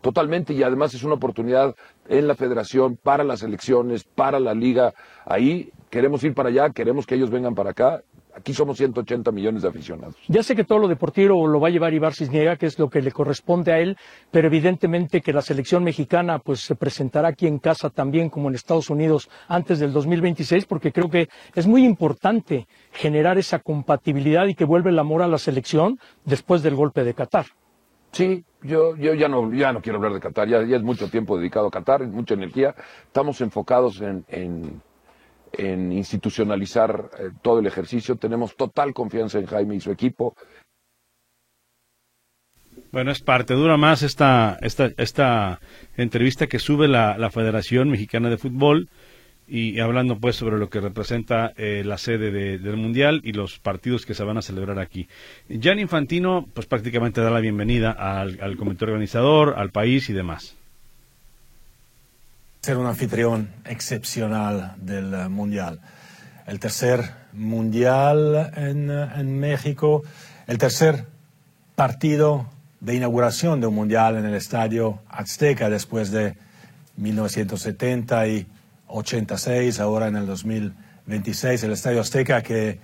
[0.00, 1.74] Totalmente, y además es una oportunidad
[2.08, 4.94] en la federación, para las elecciones, para la liga.
[5.24, 8.02] Ahí queremos ir para allá, queremos que ellos vengan para acá
[8.38, 10.14] Aquí somos 180 millones de aficionados.
[10.28, 12.88] Ya sé que todo lo deportivo lo va a llevar Ibar Cisniega, que es lo
[12.88, 13.96] que le corresponde a él,
[14.30, 18.54] pero evidentemente que la selección mexicana pues se presentará aquí en casa también como en
[18.54, 24.54] Estados Unidos antes del 2026, porque creo que es muy importante generar esa compatibilidad y
[24.54, 27.46] que vuelva el amor a la selección después del golpe de Qatar.
[28.12, 31.36] Sí, yo, yo ya, no, ya no quiero hablar de Qatar, ya, es mucho tiempo
[31.36, 32.74] dedicado a Qatar, mucha energía.
[33.06, 34.80] Estamos enfocados en en
[35.58, 38.16] institucionalizar eh, todo el ejercicio.
[38.16, 40.34] Tenemos total confianza en Jaime y su equipo.
[42.90, 45.60] Bueno, es parte, dura más esta, esta, esta
[45.96, 48.88] entrevista que sube la, la Federación Mexicana de Fútbol
[49.46, 54.04] y hablando pues sobre lo que representa eh, la sede del Mundial y los partidos
[54.04, 55.08] que se van a celebrar aquí.
[55.48, 60.56] Jan Infantino pues prácticamente da la bienvenida al comité organizador, al país y demás.
[62.60, 65.80] Ser un anfitrión excepcional del Mundial.
[66.46, 70.02] El tercer Mundial en, en México,
[70.46, 71.06] el tercer
[71.74, 72.46] partido
[72.80, 76.36] de inauguración de un mundial en el Estadio Azteca después de
[76.96, 78.46] 1970 y
[78.88, 82.80] 86, ahora en el 2026, el Estadio Azteca que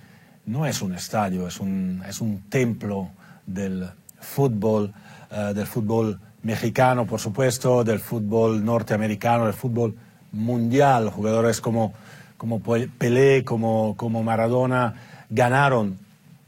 [0.47, 3.11] no es un estadio, es un, es un templo
[3.47, 3.89] del
[4.21, 4.93] fútbol,
[5.31, 9.97] uh, del fútbol mexicano, por supuesto, del fútbol norteamericano, del fútbol
[10.31, 11.11] mundial.
[11.11, 11.95] Jugadores como,
[12.37, 14.95] como Pelé, como, como Maradona
[15.31, 15.99] ganaron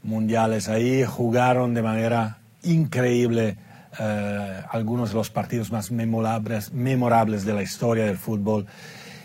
[0.03, 3.57] mundiales ahí, jugaron de manera increíble
[3.99, 8.67] eh, algunos de los partidos más memorables, memorables de la historia del fútbol.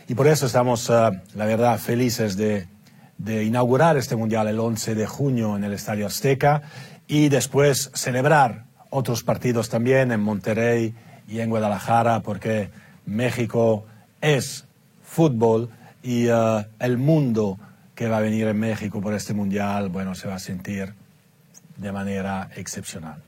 [0.08, 2.66] Y por eso estamos, eh, la verdad, felices de,
[3.18, 6.62] de, inaugurar este Mundial el 11 de junio en el Estadio Azteca
[7.06, 10.94] y después celebrar otros partidos también en Monterrey
[11.26, 12.68] y en Guadalajara, porque
[13.07, 13.85] México
[14.20, 14.66] es
[15.02, 15.70] fútbol
[16.02, 17.59] y uh, el mundo
[17.94, 20.94] que va a venir en México por este Mundial, bueno, se va a sentir
[21.76, 23.22] de manera excepcional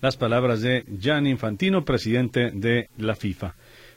[0.00, 3.54] las palabras de Gianni Infantino, presidente de la FIFA.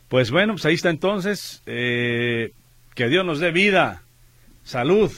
[0.08, 1.62] Pues bueno, pues ahí está entonces.
[1.66, 2.54] Eh,
[2.96, 4.04] que Dios nos dé vida,
[4.64, 5.12] salud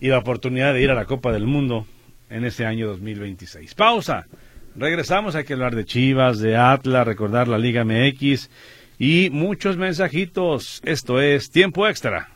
[0.00, 1.86] y la oportunidad de ir a la Copa del Mundo
[2.32, 3.74] en este año 2026.
[3.74, 4.26] Pausa.
[4.74, 8.48] Regresamos, hay que hablar de Chivas, de Atlas, recordar la Liga MX
[8.98, 10.80] y muchos mensajitos.
[10.84, 12.31] Esto es Tiempo Extra.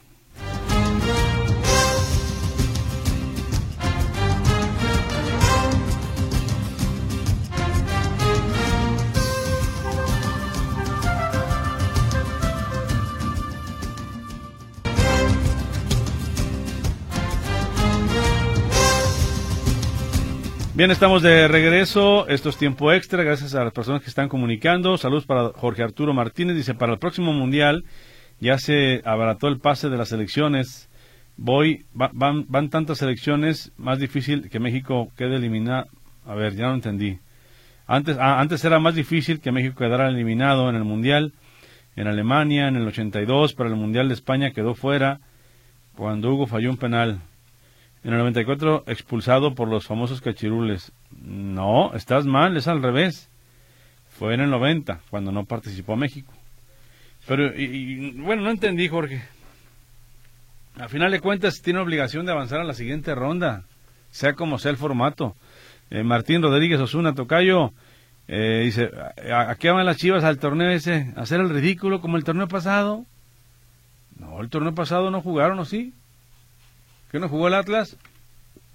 [20.77, 22.29] Bien, estamos de regreso.
[22.29, 23.23] Esto es tiempo extra.
[23.23, 24.99] Gracias a las personas que están comunicando.
[24.99, 26.55] Saludos para Jorge Arturo Martínez.
[26.55, 27.87] Dice, para el próximo Mundial
[28.41, 30.91] ya se abarató el pase de las elecciones.
[31.39, 35.87] Voy, van, van tantas elecciones, más difícil que México quede eliminado.
[36.27, 37.21] A ver, ya no entendí.
[37.87, 41.33] Antes, ah, antes era más difícil que México quedara eliminado en el Mundial.
[41.97, 45.21] En Alemania, en el 82, para el Mundial de España quedó fuera
[45.95, 47.23] cuando Hugo falló un penal.
[48.07, 50.93] En el 94 expulsado por los famosos cachirules.
[51.21, 53.29] No, estás mal, es al revés.
[54.11, 56.33] Fue en el 90, cuando no participó México.
[57.27, 59.25] Pero, y, bueno, no entendí, Jorge.
[60.79, 63.65] A final de cuentas, tiene obligación de avanzar a la siguiente ronda,
[64.13, 65.35] sea como sea el formato.
[65.91, 67.73] Eh, Martín Rodríguez Osuna Tocayo
[68.29, 68.89] eh, dice:
[69.35, 71.13] ¿a, qué van las chivas al torneo ese?
[71.17, 73.05] ¿A hacer el ridículo como el torneo pasado?
[74.17, 75.93] No, el torneo pasado no jugaron, ¿o sí?
[77.17, 77.97] ¿Qué no jugó el Atlas?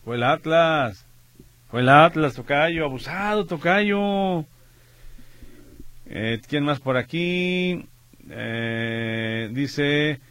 [0.04, 1.06] Fue el Atlas.
[1.70, 2.86] Fue el Atlas, Tocayo.
[2.86, 4.46] Abusado, Tocayo.
[6.08, 7.86] Eh, ¿Quién más por aquí?
[8.32, 10.22] Eh, dice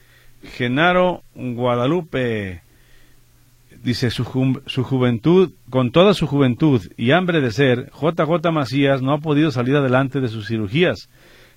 [0.42, 2.62] Genaro Guadalupe.
[3.80, 9.12] Dice su, su juventud, con toda su juventud y hambre de ser, JJ Macías no
[9.12, 11.08] ha podido salir adelante de sus cirugías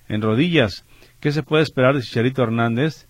[0.08, 0.84] en rodillas.
[1.18, 3.08] ¿Qué se puede esperar de Chicharito Hernández?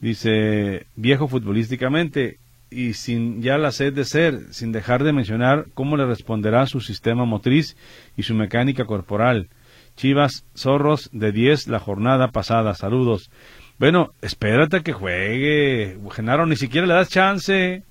[0.00, 2.38] Dice, viejo futbolísticamente,
[2.76, 6.82] y sin ya la sed de ser, sin dejar de mencionar cómo le responderá su
[6.82, 7.74] sistema motriz
[8.18, 9.48] y su mecánica corporal.
[9.96, 12.74] Chivas Zorros de 10 la jornada pasada.
[12.74, 13.30] Saludos.
[13.78, 15.96] Bueno, espérate que juegue.
[16.10, 17.82] Genaro, ni siquiera le das chance.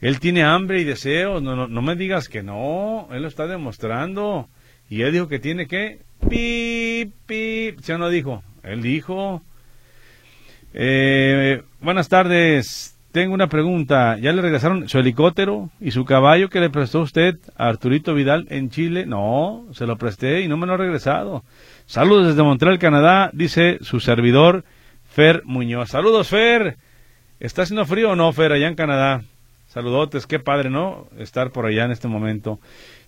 [0.00, 1.42] Él tiene hambre y deseos.
[1.42, 3.08] No, no, no me digas que no.
[3.10, 4.48] Él lo está demostrando.
[4.88, 6.02] Y él dijo que tiene que.
[6.28, 7.80] Pip, pip.
[7.80, 8.44] ¿Sí o no dijo?
[8.62, 9.42] Él dijo.
[10.72, 12.93] Eh, buenas tardes.
[13.14, 14.18] Tengo una pregunta.
[14.18, 18.48] ¿Ya le regresaron su helicóptero y su caballo que le prestó usted a Arturito Vidal
[18.50, 19.06] en Chile?
[19.06, 21.44] No, se lo presté y no me lo ha regresado.
[21.86, 24.64] Saludos desde Montreal, Canadá, dice su servidor
[25.04, 25.90] Fer Muñoz.
[25.90, 26.76] Saludos, Fer.
[27.38, 29.22] ¿Está haciendo frío o no, Fer, allá en Canadá?
[29.68, 31.06] Saludotes, qué padre, ¿no?
[31.16, 32.58] Estar por allá en este momento.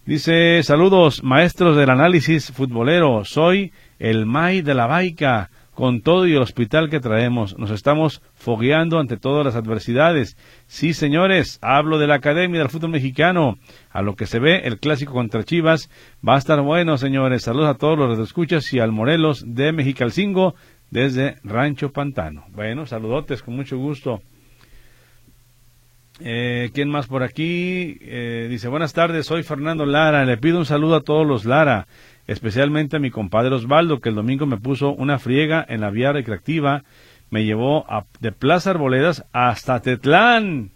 [0.04, 3.24] Dice, saludos, maestros del análisis futbolero.
[3.24, 7.58] Soy el May de la Baica con todo y el hospital que traemos.
[7.58, 10.38] Nos estamos fogueando ante todas las adversidades.
[10.66, 13.58] Sí, señores, hablo de la Academia del Fútbol Mexicano.
[13.90, 15.90] A lo que se ve, el clásico contra Chivas
[16.26, 17.42] va a estar bueno, señores.
[17.42, 20.54] Saludos a todos los escuchas y al Morelos de Mexicalcingo
[20.90, 22.46] desde Rancho Pantano.
[22.54, 24.22] Bueno, saludotes, con mucho gusto.
[26.20, 27.98] Eh, ¿Quién más por aquí?
[28.00, 30.24] Eh, dice, buenas tardes, soy Fernando Lara.
[30.24, 31.86] Le pido un saludo a todos los Lara,
[32.26, 36.12] especialmente a mi compadre Osvaldo, que el domingo me puso una friega en la vía
[36.12, 36.84] recreativa.
[37.30, 37.86] Me llevó
[38.20, 40.70] de Plaza Arboledas hasta Tetlán.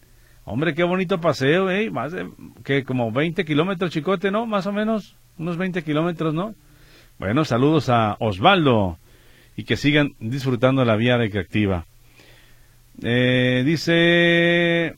[0.45, 1.91] Hombre, qué bonito paseo, ¿eh?
[1.91, 2.29] Más de,
[2.65, 4.47] que como 20 kilómetros, chicote, ¿no?
[4.47, 6.55] Más o menos, unos 20 kilómetros, ¿no?
[7.19, 8.99] Bueno, saludos a Osvaldo
[9.57, 11.85] y que sigan disfrutando la vía recreativa.
[13.03, 14.97] Eh, dice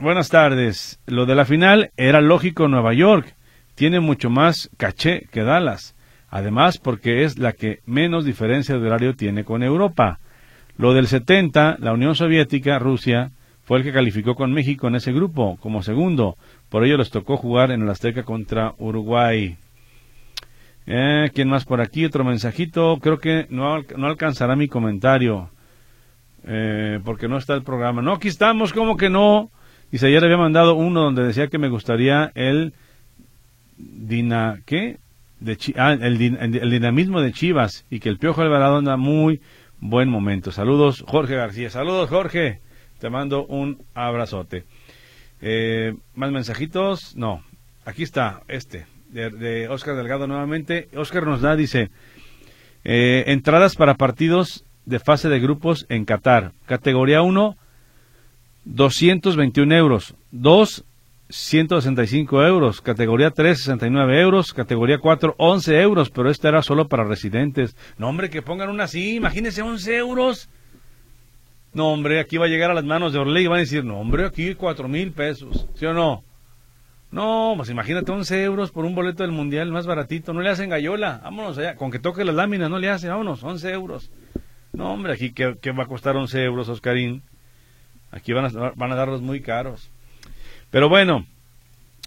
[0.00, 0.98] Buenas tardes.
[1.06, 3.33] Lo de la final era lógico Nueva York.
[3.74, 5.94] Tiene mucho más caché que Dallas.
[6.30, 10.18] Además, porque es la que menos diferencia de horario tiene con Europa.
[10.76, 13.30] Lo del 70, la Unión Soviética, Rusia,
[13.62, 16.36] fue el que calificó con México en ese grupo como segundo.
[16.68, 19.56] Por ello les tocó jugar en el Azteca contra Uruguay.
[20.86, 22.04] Eh, ¿Quién más por aquí?
[22.04, 22.98] Otro mensajito.
[23.00, 25.50] Creo que no, no alcanzará mi comentario.
[26.46, 28.02] Eh, porque no está el programa.
[28.02, 29.50] No, aquí estamos, como que no.
[29.90, 32.74] Dice, ayer había mandado uno donde decía que me gustaría el
[33.76, 34.98] dina, ¿qué?
[35.76, 36.18] Ah, el,
[36.70, 39.40] dinamismo de Chivas y que el Piojo Alvarado anda muy
[39.80, 40.52] buen momento.
[40.52, 41.70] Saludos, Jorge García.
[41.70, 42.60] Saludos, Jorge.
[42.98, 44.64] Te mando un abrazote.
[45.42, 47.14] Eh, ¿Más mensajitos?
[47.16, 47.42] No.
[47.84, 50.88] Aquí está, este, de, de Oscar Delgado nuevamente.
[50.94, 51.90] Oscar nos da, dice,
[52.84, 56.52] eh, entradas para partidos de fase de grupos en Qatar.
[56.66, 57.56] Categoría 1,
[58.64, 60.14] 221 euros.
[60.32, 60.84] 2,
[61.30, 62.80] 165 euros.
[62.80, 64.52] Categoría 3, 69 euros.
[64.52, 66.10] Categoría 4, 11 euros.
[66.10, 67.76] Pero esta era solo para residentes.
[67.98, 69.16] No, hombre, que pongan una así.
[69.16, 70.48] Imagínense 11 euros.
[71.72, 73.84] No, hombre, aquí va a llegar a las manos de Orley y van a decir,
[73.84, 75.66] no, hombre, aquí 4 mil pesos.
[75.74, 76.22] ¿Sí o no?
[77.10, 80.32] No, pues imagínate 11 euros por un boleto del mundial más baratito.
[80.32, 81.20] No le hacen gallola.
[81.24, 81.76] Vámonos allá.
[81.76, 83.08] Con que toque las láminas, no le hace.
[83.08, 84.10] Vámonos, 11 euros.
[84.72, 87.22] No, hombre, aquí, ¿qué, qué va a costar 11 euros, Oscarín?
[88.10, 89.90] Aquí van a, van a darlos muy caros.
[90.74, 91.24] Pero bueno,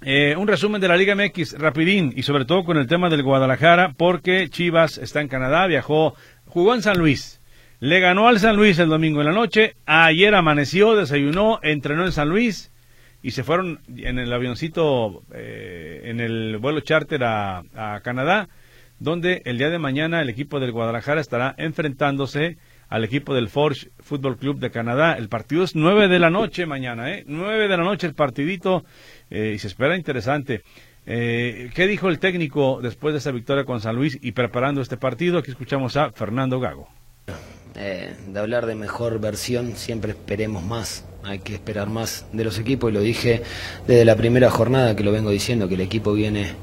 [0.01, 3.24] eh, un resumen de la Liga MX, rapidín, y sobre todo con el tema del
[3.24, 6.15] Guadalajara, porque Chivas está en Canadá, viajó,
[6.47, 7.39] jugó en San Luis,
[7.80, 12.11] le ganó al San Luis el domingo en la noche, ayer amaneció, desayunó, entrenó en
[12.11, 12.74] San Luis
[13.24, 18.49] y se fueron en el avioncito, eh, en el vuelo charter a, a Canadá,
[18.99, 22.57] donde el día de mañana el equipo del Guadalajara estará enfrentándose
[22.90, 25.14] al equipo del Forge Football Club de Canadá.
[25.14, 27.24] El partido es nueve de la noche mañana, ¿eh?
[27.28, 28.86] Nueve de la noche el partidito
[29.30, 30.64] eh, y se espera interesante.
[31.06, 34.98] Eh, ¿Qué dijo el técnico después de esa victoria con San Luis y preparando este
[34.98, 35.40] partido?
[35.40, 36.90] Aquí escuchamos a Fernando Gago.
[37.80, 41.04] Eh, de hablar de mejor versión, siempre esperemos más.
[41.24, 43.44] Hay que esperar más de los equipos y lo dije
[43.86, 46.54] desde la primera jornada que lo vengo diciendo, que el equipo viene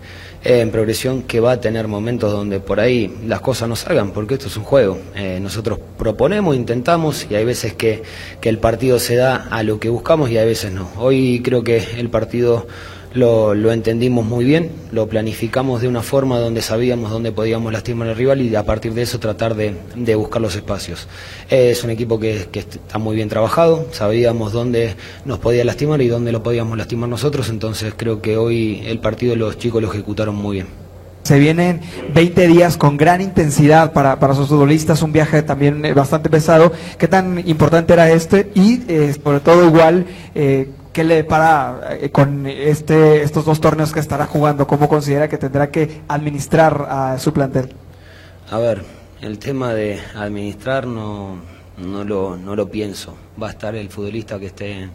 [0.43, 4.35] en progresión que va a tener momentos donde por ahí las cosas no salgan, porque
[4.35, 4.99] esto es un juego.
[5.15, 8.03] Eh, nosotros proponemos, intentamos y hay veces que,
[8.41, 10.91] que el partido se da a lo que buscamos y hay veces no.
[10.97, 12.67] Hoy creo que el partido
[13.15, 18.09] lo, lo, entendimos muy bien, lo planificamos de una forma donde sabíamos dónde podíamos lastimar
[18.09, 21.09] al rival y a partir de eso tratar de, de buscar los espacios.
[21.49, 26.09] es un equipo que, que, está muy bien trabajado, sabíamos dónde nos podía lastimar y
[26.09, 30.35] dónde lo podíamos lastimar nosotros, entonces creo que hoy el partido los chicos lo ejecutaron
[30.35, 30.85] muy bien.
[31.23, 31.81] Se vienen
[32.13, 36.71] 20 días con gran intensidad para, para sus futbolistas, un viaje también eh, bastante pesado.
[36.99, 38.51] ¿Qué tan importante era este?
[38.55, 40.05] Y eh, sobre todo igual,
[40.35, 44.69] eh, ¿Qué le para eh, con este, estos dos torneos que estará jugando?
[44.69, 47.75] ¿Cómo considera que tendrá que administrar a su plantel?
[48.49, 48.85] A ver,
[49.21, 51.39] el tema de administrar no,
[51.79, 53.17] no, lo, no lo pienso.
[53.43, 54.89] Va a estar el futbolista que esté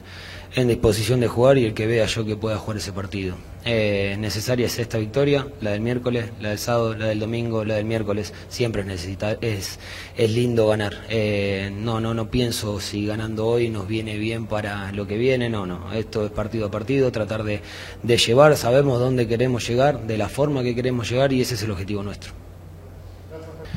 [0.56, 3.36] en disposición de jugar y el que vea yo que pueda jugar ese partido.
[3.66, 7.76] Eh, necesaria es esta victoria, la del miércoles, la del sábado, la del domingo, la
[7.76, 8.34] del miércoles.
[8.47, 9.80] Siempre es, necesita, es,
[10.18, 10.93] es lindo ganar.
[11.10, 15.49] Eh, no, no, no pienso si ganando hoy nos viene bien para lo que viene.
[15.49, 15.91] No, no.
[15.93, 17.62] Esto es partido a partido, tratar de,
[18.01, 18.55] de llevar.
[18.55, 22.01] Sabemos dónde queremos llegar, de la forma que queremos llegar y ese es el objetivo
[22.01, 22.34] nuestro.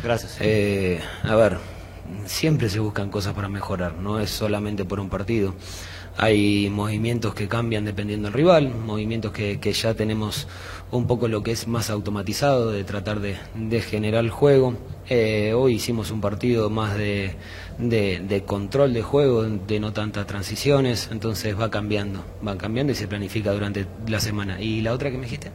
[0.02, 0.36] Gracias.
[0.40, 1.58] Eh, a ver,
[2.26, 5.54] siempre se buscan cosas para mejorar, no es solamente por un partido
[6.16, 10.46] hay movimientos que cambian dependiendo del rival, movimientos que, que, ya tenemos
[10.90, 14.74] un poco lo que es más automatizado, de tratar de, de generar juego.
[15.08, 17.34] Eh, hoy hicimos un partido más de,
[17.78, 23.08] de, control de juego, de no tantas transiciones, entonces va cambiando, va cambiando y se
[23.08, 24.60] planifica durante la semana.
[24.60, 25.50] ¿Y la otra que me dijiste?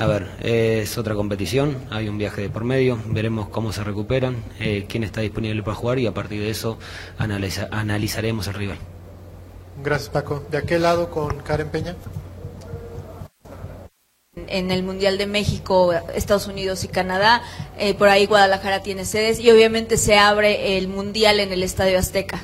[0.00, 4.42] A ver, es otra competición, hay un viaje de por medio, veremos cómo se recuperan,
[4.58, 6.78] eh, quién está disponible para jugar y a partir de eso
[7.18, 8.78] analiza, analizaremos el rival.
[9.84, 10.42] Gracias Paco.
[10.50, 11.96] ¿De aquel lado con Karen Peña?
[14.46, 17.42] en el Mundial de México, Estados Unidos y Canadá.
[17.78, 21.98] Eh, por ahí Guadalajara tiene sedes y obviamente se abre el Mundial en el Estadio
[21.98, 22.40] Azteca.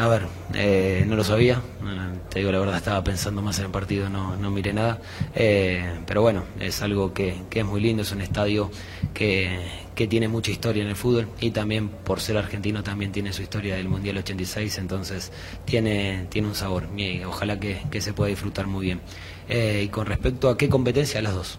[0.00, 0.22] A ver,
[0.54, 4.08] eh, no lo sabía, eh, te digo la verdad, estaba pensando más en el partido,
[4.08, 4.98] no, no miré nada,
[5.34, 8.70] eh, pero bueno, es algo que, que, es muy lindo, es un estadio
[9.12, 9.60] que,
[9.94, 13.42] que, tiene mucha historia en el fútbol y también por ser argentino también tiene su
[13.42, 15.32] historia del Mundial 86, entonces
[15.66, 19.02] tiene, tiene un sabor y ojalá que, que se pueda disfrutar muy bien.
[19.50, 21.58] y con respecto a qué competencia, las dos.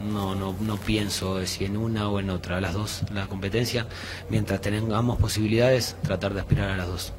[0.00, 3.86] No, no, no pienso si en una o en otra, las dos, la competencia,
[4.28, 7.12] mientras tengamos posibilidades, tratar de aspirar a las dos.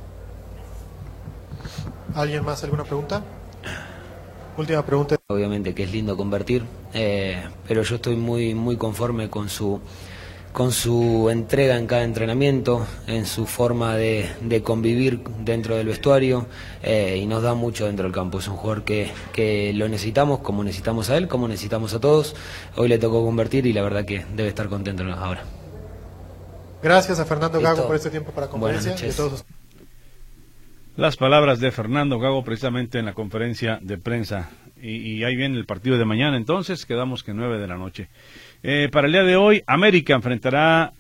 [2.16, 3.22] ¿Alguien más alguna pregunta?
[4.58, 5.18] Última pregunta.
[5.28, 6.64] Obviamente que es lindo convertir,
[6.94, 9.82] eh, pero yo estoy muy muy conforme con su
[10.54, 16.46] con su entrega en cada entrenamiento, en su forma de, de convivir dentro del vestuario
[16.82, 18.40] eh, y nos da mucho dentro del campo.
[18.40, 22.38] Es un jugador que, que lo necesitamos, como necesitamos a él, como necesitamos a todos.
[22.78, 25.44] Hoy le tocó convertir y la verdad que debe estar contento ahora.
[26.82, 29.44] Gracias a Fernando Gago por este tiempo para conferencia y a todos
[30.98, 34.50] las palabras de Fernando Gago precisamente en la conferencia de prensa.
[34.82, 38.08] Y, ahí viene el partido de mañana, entonces quedamos que nueve de la noche.
[38.62, 40.94] Eh, para el día de hoy, América enfrentará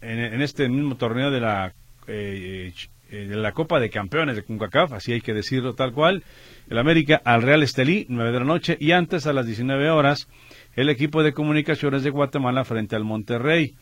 [0.00, 1.74] en, este mismo torneo de la,
[2.06, 2.72] eh,
[3.10, 6.24] de la Copa de Campeones de CONCACAF, así hay que decirlo tal cual,
[6.70, 10.28] el América al Real Estelí, nueve de la noche, y antes a las 19 horas,
[10.74, 13.74] el equipo de comunicaciones de Guatemala frente al Monterrey.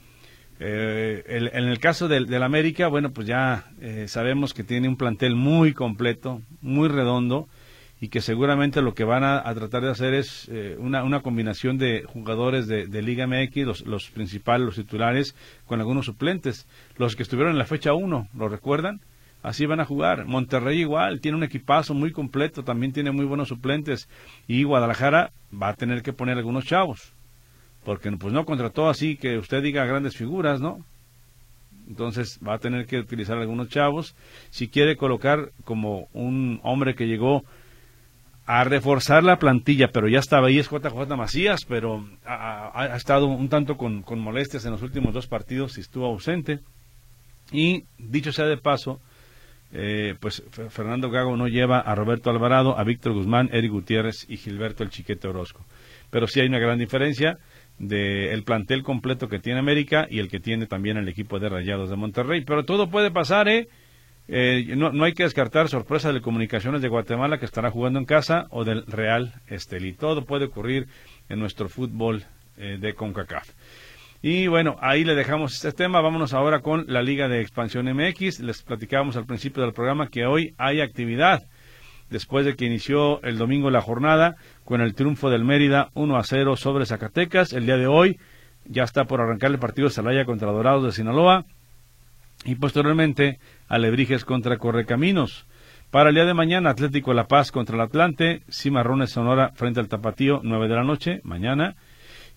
[0.63, 4.89] Eh, el, en el caso del, del, América, bueno, pues ya eh, sabemos que tiene
[4.89, 7.49] un plantel muy completo, muy redondo,
[7.99, 11.79] y que seguramente lo que van a, tratar de hacer es eh, una, una, combinación
[11.79, 15.35] de jugadores de, de Liga MX, los, los, principales, los titulares,
[15.65, 16.67] con algunos suplentes,
[16.99, 19.01] los que estuvieron en la fecha 1, ¿lo recuerdan?
[19.43, 20.27] Así van a jugar.
[20.27, 24.11] Monterrey igual, tiene un equipazo muy completo, también tiene muy buenos suplentes,
[24.47, 27.15] y Guadalajara va a tener que poner algunos chavos
[27.85, 30.85] porque pues no contrató así que usted diga grandes figuras, ¿no?
[31.89, 34.15] Entonces va a tener que utilizar algunos chavos.
[34.51, 37.45] Si quiere colocar como un hombre que llegó
[38.47, 43.49] a reforzar la plantilla, pero ya estaba ahí, es JJ Macías, pero ha, estado un
[43.49, 46.61] tanto con, con, molestias en los últimos dos partidos y estuvo ausente.
[47.53, 49.01] Y dicho sea de paso,
[49.73, 54.37] eh, pues Fernando Gago no lleva a Roberto Alvarado, a Víctor Guzmán, Eric Gutiérrez y
[54.37, 55.65] Gilberto el Chiquete Orozco.
[56.11, 57.39] Pero sí hay una gran diferencia
[57.81, 61.89] del plantel completo que tiene América y el que tiene también el equipo de Rayados
[61.89, 62.43] de Monterrey.
[62.45, 63.69] Pero todo puede pasar, ¿eh?
[64.29, 68.05] eh no, no, hay que descartar sorpresa de Comunicaciones de Guatemala que estará jugando en
[68.05, 69.95] casa o del Real Estelí.
[69.95, 70.89] Todo puede ocurrir
[71.31, 72.25] en nuestro fútbol
[72.59, 73.49] eh, de CONCACAF.
[74.21, 76.03] Y bueno, ahí le dejamos este tema.
[76.03, 78.41] Vámonos ahora con la Liga de Expansión MX.
[78.41, 81.43] Les platicábamos al principio del programa que hoy hay actividad
[82.11, 86.25] después de que inició el domingo la jornada con el triunfo del Mérida 1 a
[86.25, 87.53] 0 sobre Zacatecas.
[87.53, 88.19] El día de hoy
[88.67, 91.45] ya está por arrancar el partido de Salaya contra Dorados de Sinaloa
[92.45, 93.39] y posteriormente
[93.69, 95.47] Alebrijes contra Correcaminos.
[95.91, 99.89] Para el día de mañana, Atlético La Paz contra el Atlante, Cimarrones Sonora frente al
[99.89, 101.75] Tapatío, 9 de la noche, mañana.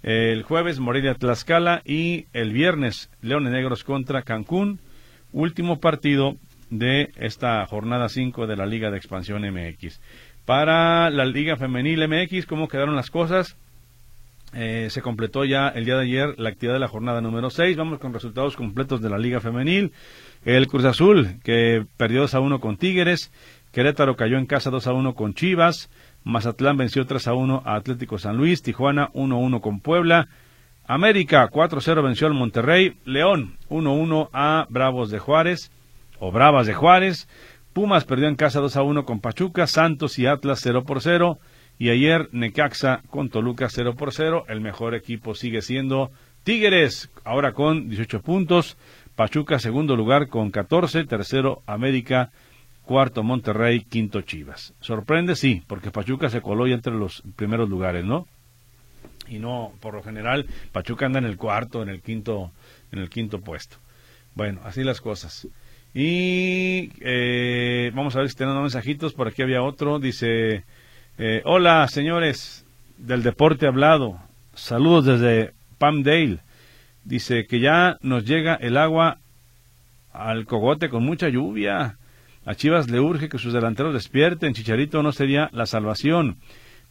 [0.02, 4.80] El jueves, Morelia Tlaxcala y el viernes, Leones Negros contra Cancún.
[5.32, 6.36] Último partido
[6.74, 10.02] de esta jornada 5 de la Liga de Expansión MX.
[10.44, 13.56] Para la Liga Femenil MX, ¿cómo quedaron las cosas?
[14.56, 17.78] Eh, se completó ya el día de ayer la actividad de la jornada número 6.
[17.78, 19.94] Vamos con resultados completos de la Liga Femenil.
[20.46, 23.32] El Cruz Azul, que perdió 2 a 1 con Tigres.
[23.72, 25.90] Querétaro cayó en casa 2 a 1 con Chivas.
[26.24, 28.64] Mazatlán venció 3 a 1 a Atlético San Luis.
[28.64, 30.28] Tijuana 1 a 1 con Puebla.
[30.86, 32.98] América 4 a 0 venció al Monterrey.
[33.06, 35.72] León 1 a 1 a Bravos de Juárez
[36.24, 37.28] o Bravas de Juárez.
[37.74, 41.38] Pumas perdió en casa 2 a 1 con Pachuca, Santos y Atlas 0 por 0.
[41.78, 44.46] Y ayer Necaxa con Toluca 0 por 0.
[44.48, 46.12] El mejor equipo sigue siendo
[46.46, 48.78] Tigres, ahora con 18 puntos.
[49.18, 51.04] Pachuca segundo lugar con 14.
[51.04, 52.32] Tercero América.
[52.84, 53.82] Cuarto Monterrey.
[53.82, 54.74] Quinto Chivas.
[54.80, 58.28] Sorprende, sí, porque Pachuca se coló ya entre los primeros lugares, ¿no?
[59.28, 62.52] Y no, por lo general, Pachuca anda en el cuarto, en el quinto,
[62.94, 63.76] en el quinto puesto.
[64.36, 65.48] Bueno, así las cosas.
[65.94, 69.14] Y eh, vamos a ver si tenemos mensajitos.
[69.14, 70.00] Por aquí había otro.
[70.00, 70.64] Dice:
[71.18, 72.66] eh, Hola, señores
[72.98, 74.20] del deporte hablado.
[74.56, 76.40] Saludos desde Palmdale.
[77.04, 79.20] Dice que ya nos llega el agua
[80.12, 81.98] al cogote con mucha lluvia.
[82.46, 84.54] A Chivas le urge que sus delanteros despierten.
[84.54, 86.38] Chicharito no sería la salvación.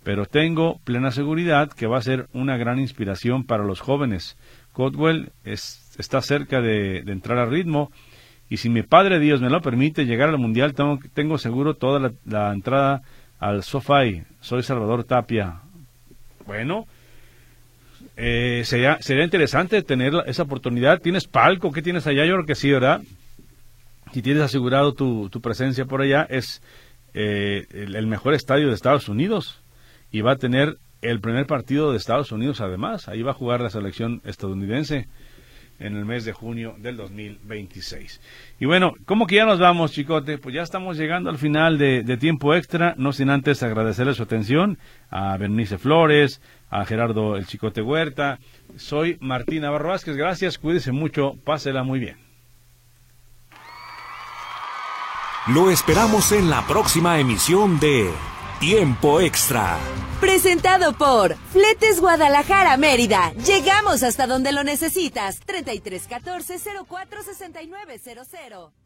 [0.04, 4.36] Pero tengo plena seguridad que va a ser una gran inspiración para los jóvenes.
[4.72, 7.90] Codwell está cerca de, de entrar a ritmo
[8.52, 12.12] y si mi Padre Dios me lo permite llegar al Mundial, tengo, tengo seguro toda
[12.26, 13.00] la, entrada
[13.40, 14.24] al SoFi.
[14.42, 15.62] Soy Salvador Tapia.
[16.46, 16.86] Bueno,
[18.14, 21.00] eh, sería, sería interesante tener esa oportunidad.
[21.00, 21.72] ¿Tienes palco?
[21.72, 22.26] ¿Qué tienes allá?
[22.26, 23.00] Yo creo que sí, ¿verdad?
[24.12, 26.60] Si tienes asegurado tu, tu presencia por allá, es
[27.14, 29.62] eh, el, mejor estadio de Estados Unidos
[30.10, 33.08] y va a tener el primer partido de Estados Unidos además.
[33.08, 35.08] Ahí va a jugar la selección estadounidense
[35.82, 38.20] en el mes de junio del 2026.
[38.60, 40.38] Y bueno, ¿cómo que ya nos vamos, chicote?
[40.38, 44.22] Pues ya estamos llegando al final de, de tiempo extra, no sin antes agradecerle su
[44.22, 44.78] atención
[45.10, 48.38] a Bernice Flores, a Gerardo el Chicote Huerta.
[48.76, 52.16] Soy Martín Navarro Vázquez, gracias, cuídese mucho, pásela muy bien.
[55.48, 58.08] Lo esperamos en la próxima emisión de
[58.62, 59.76] Tiempo Extra.
[60.20, 63.32] Presentado por Fletes Guadalajara Mérida.
[63.44, 65.40] Llegamos hasta donde lo necesitas.
[65.40, 68.81] 3314 046900.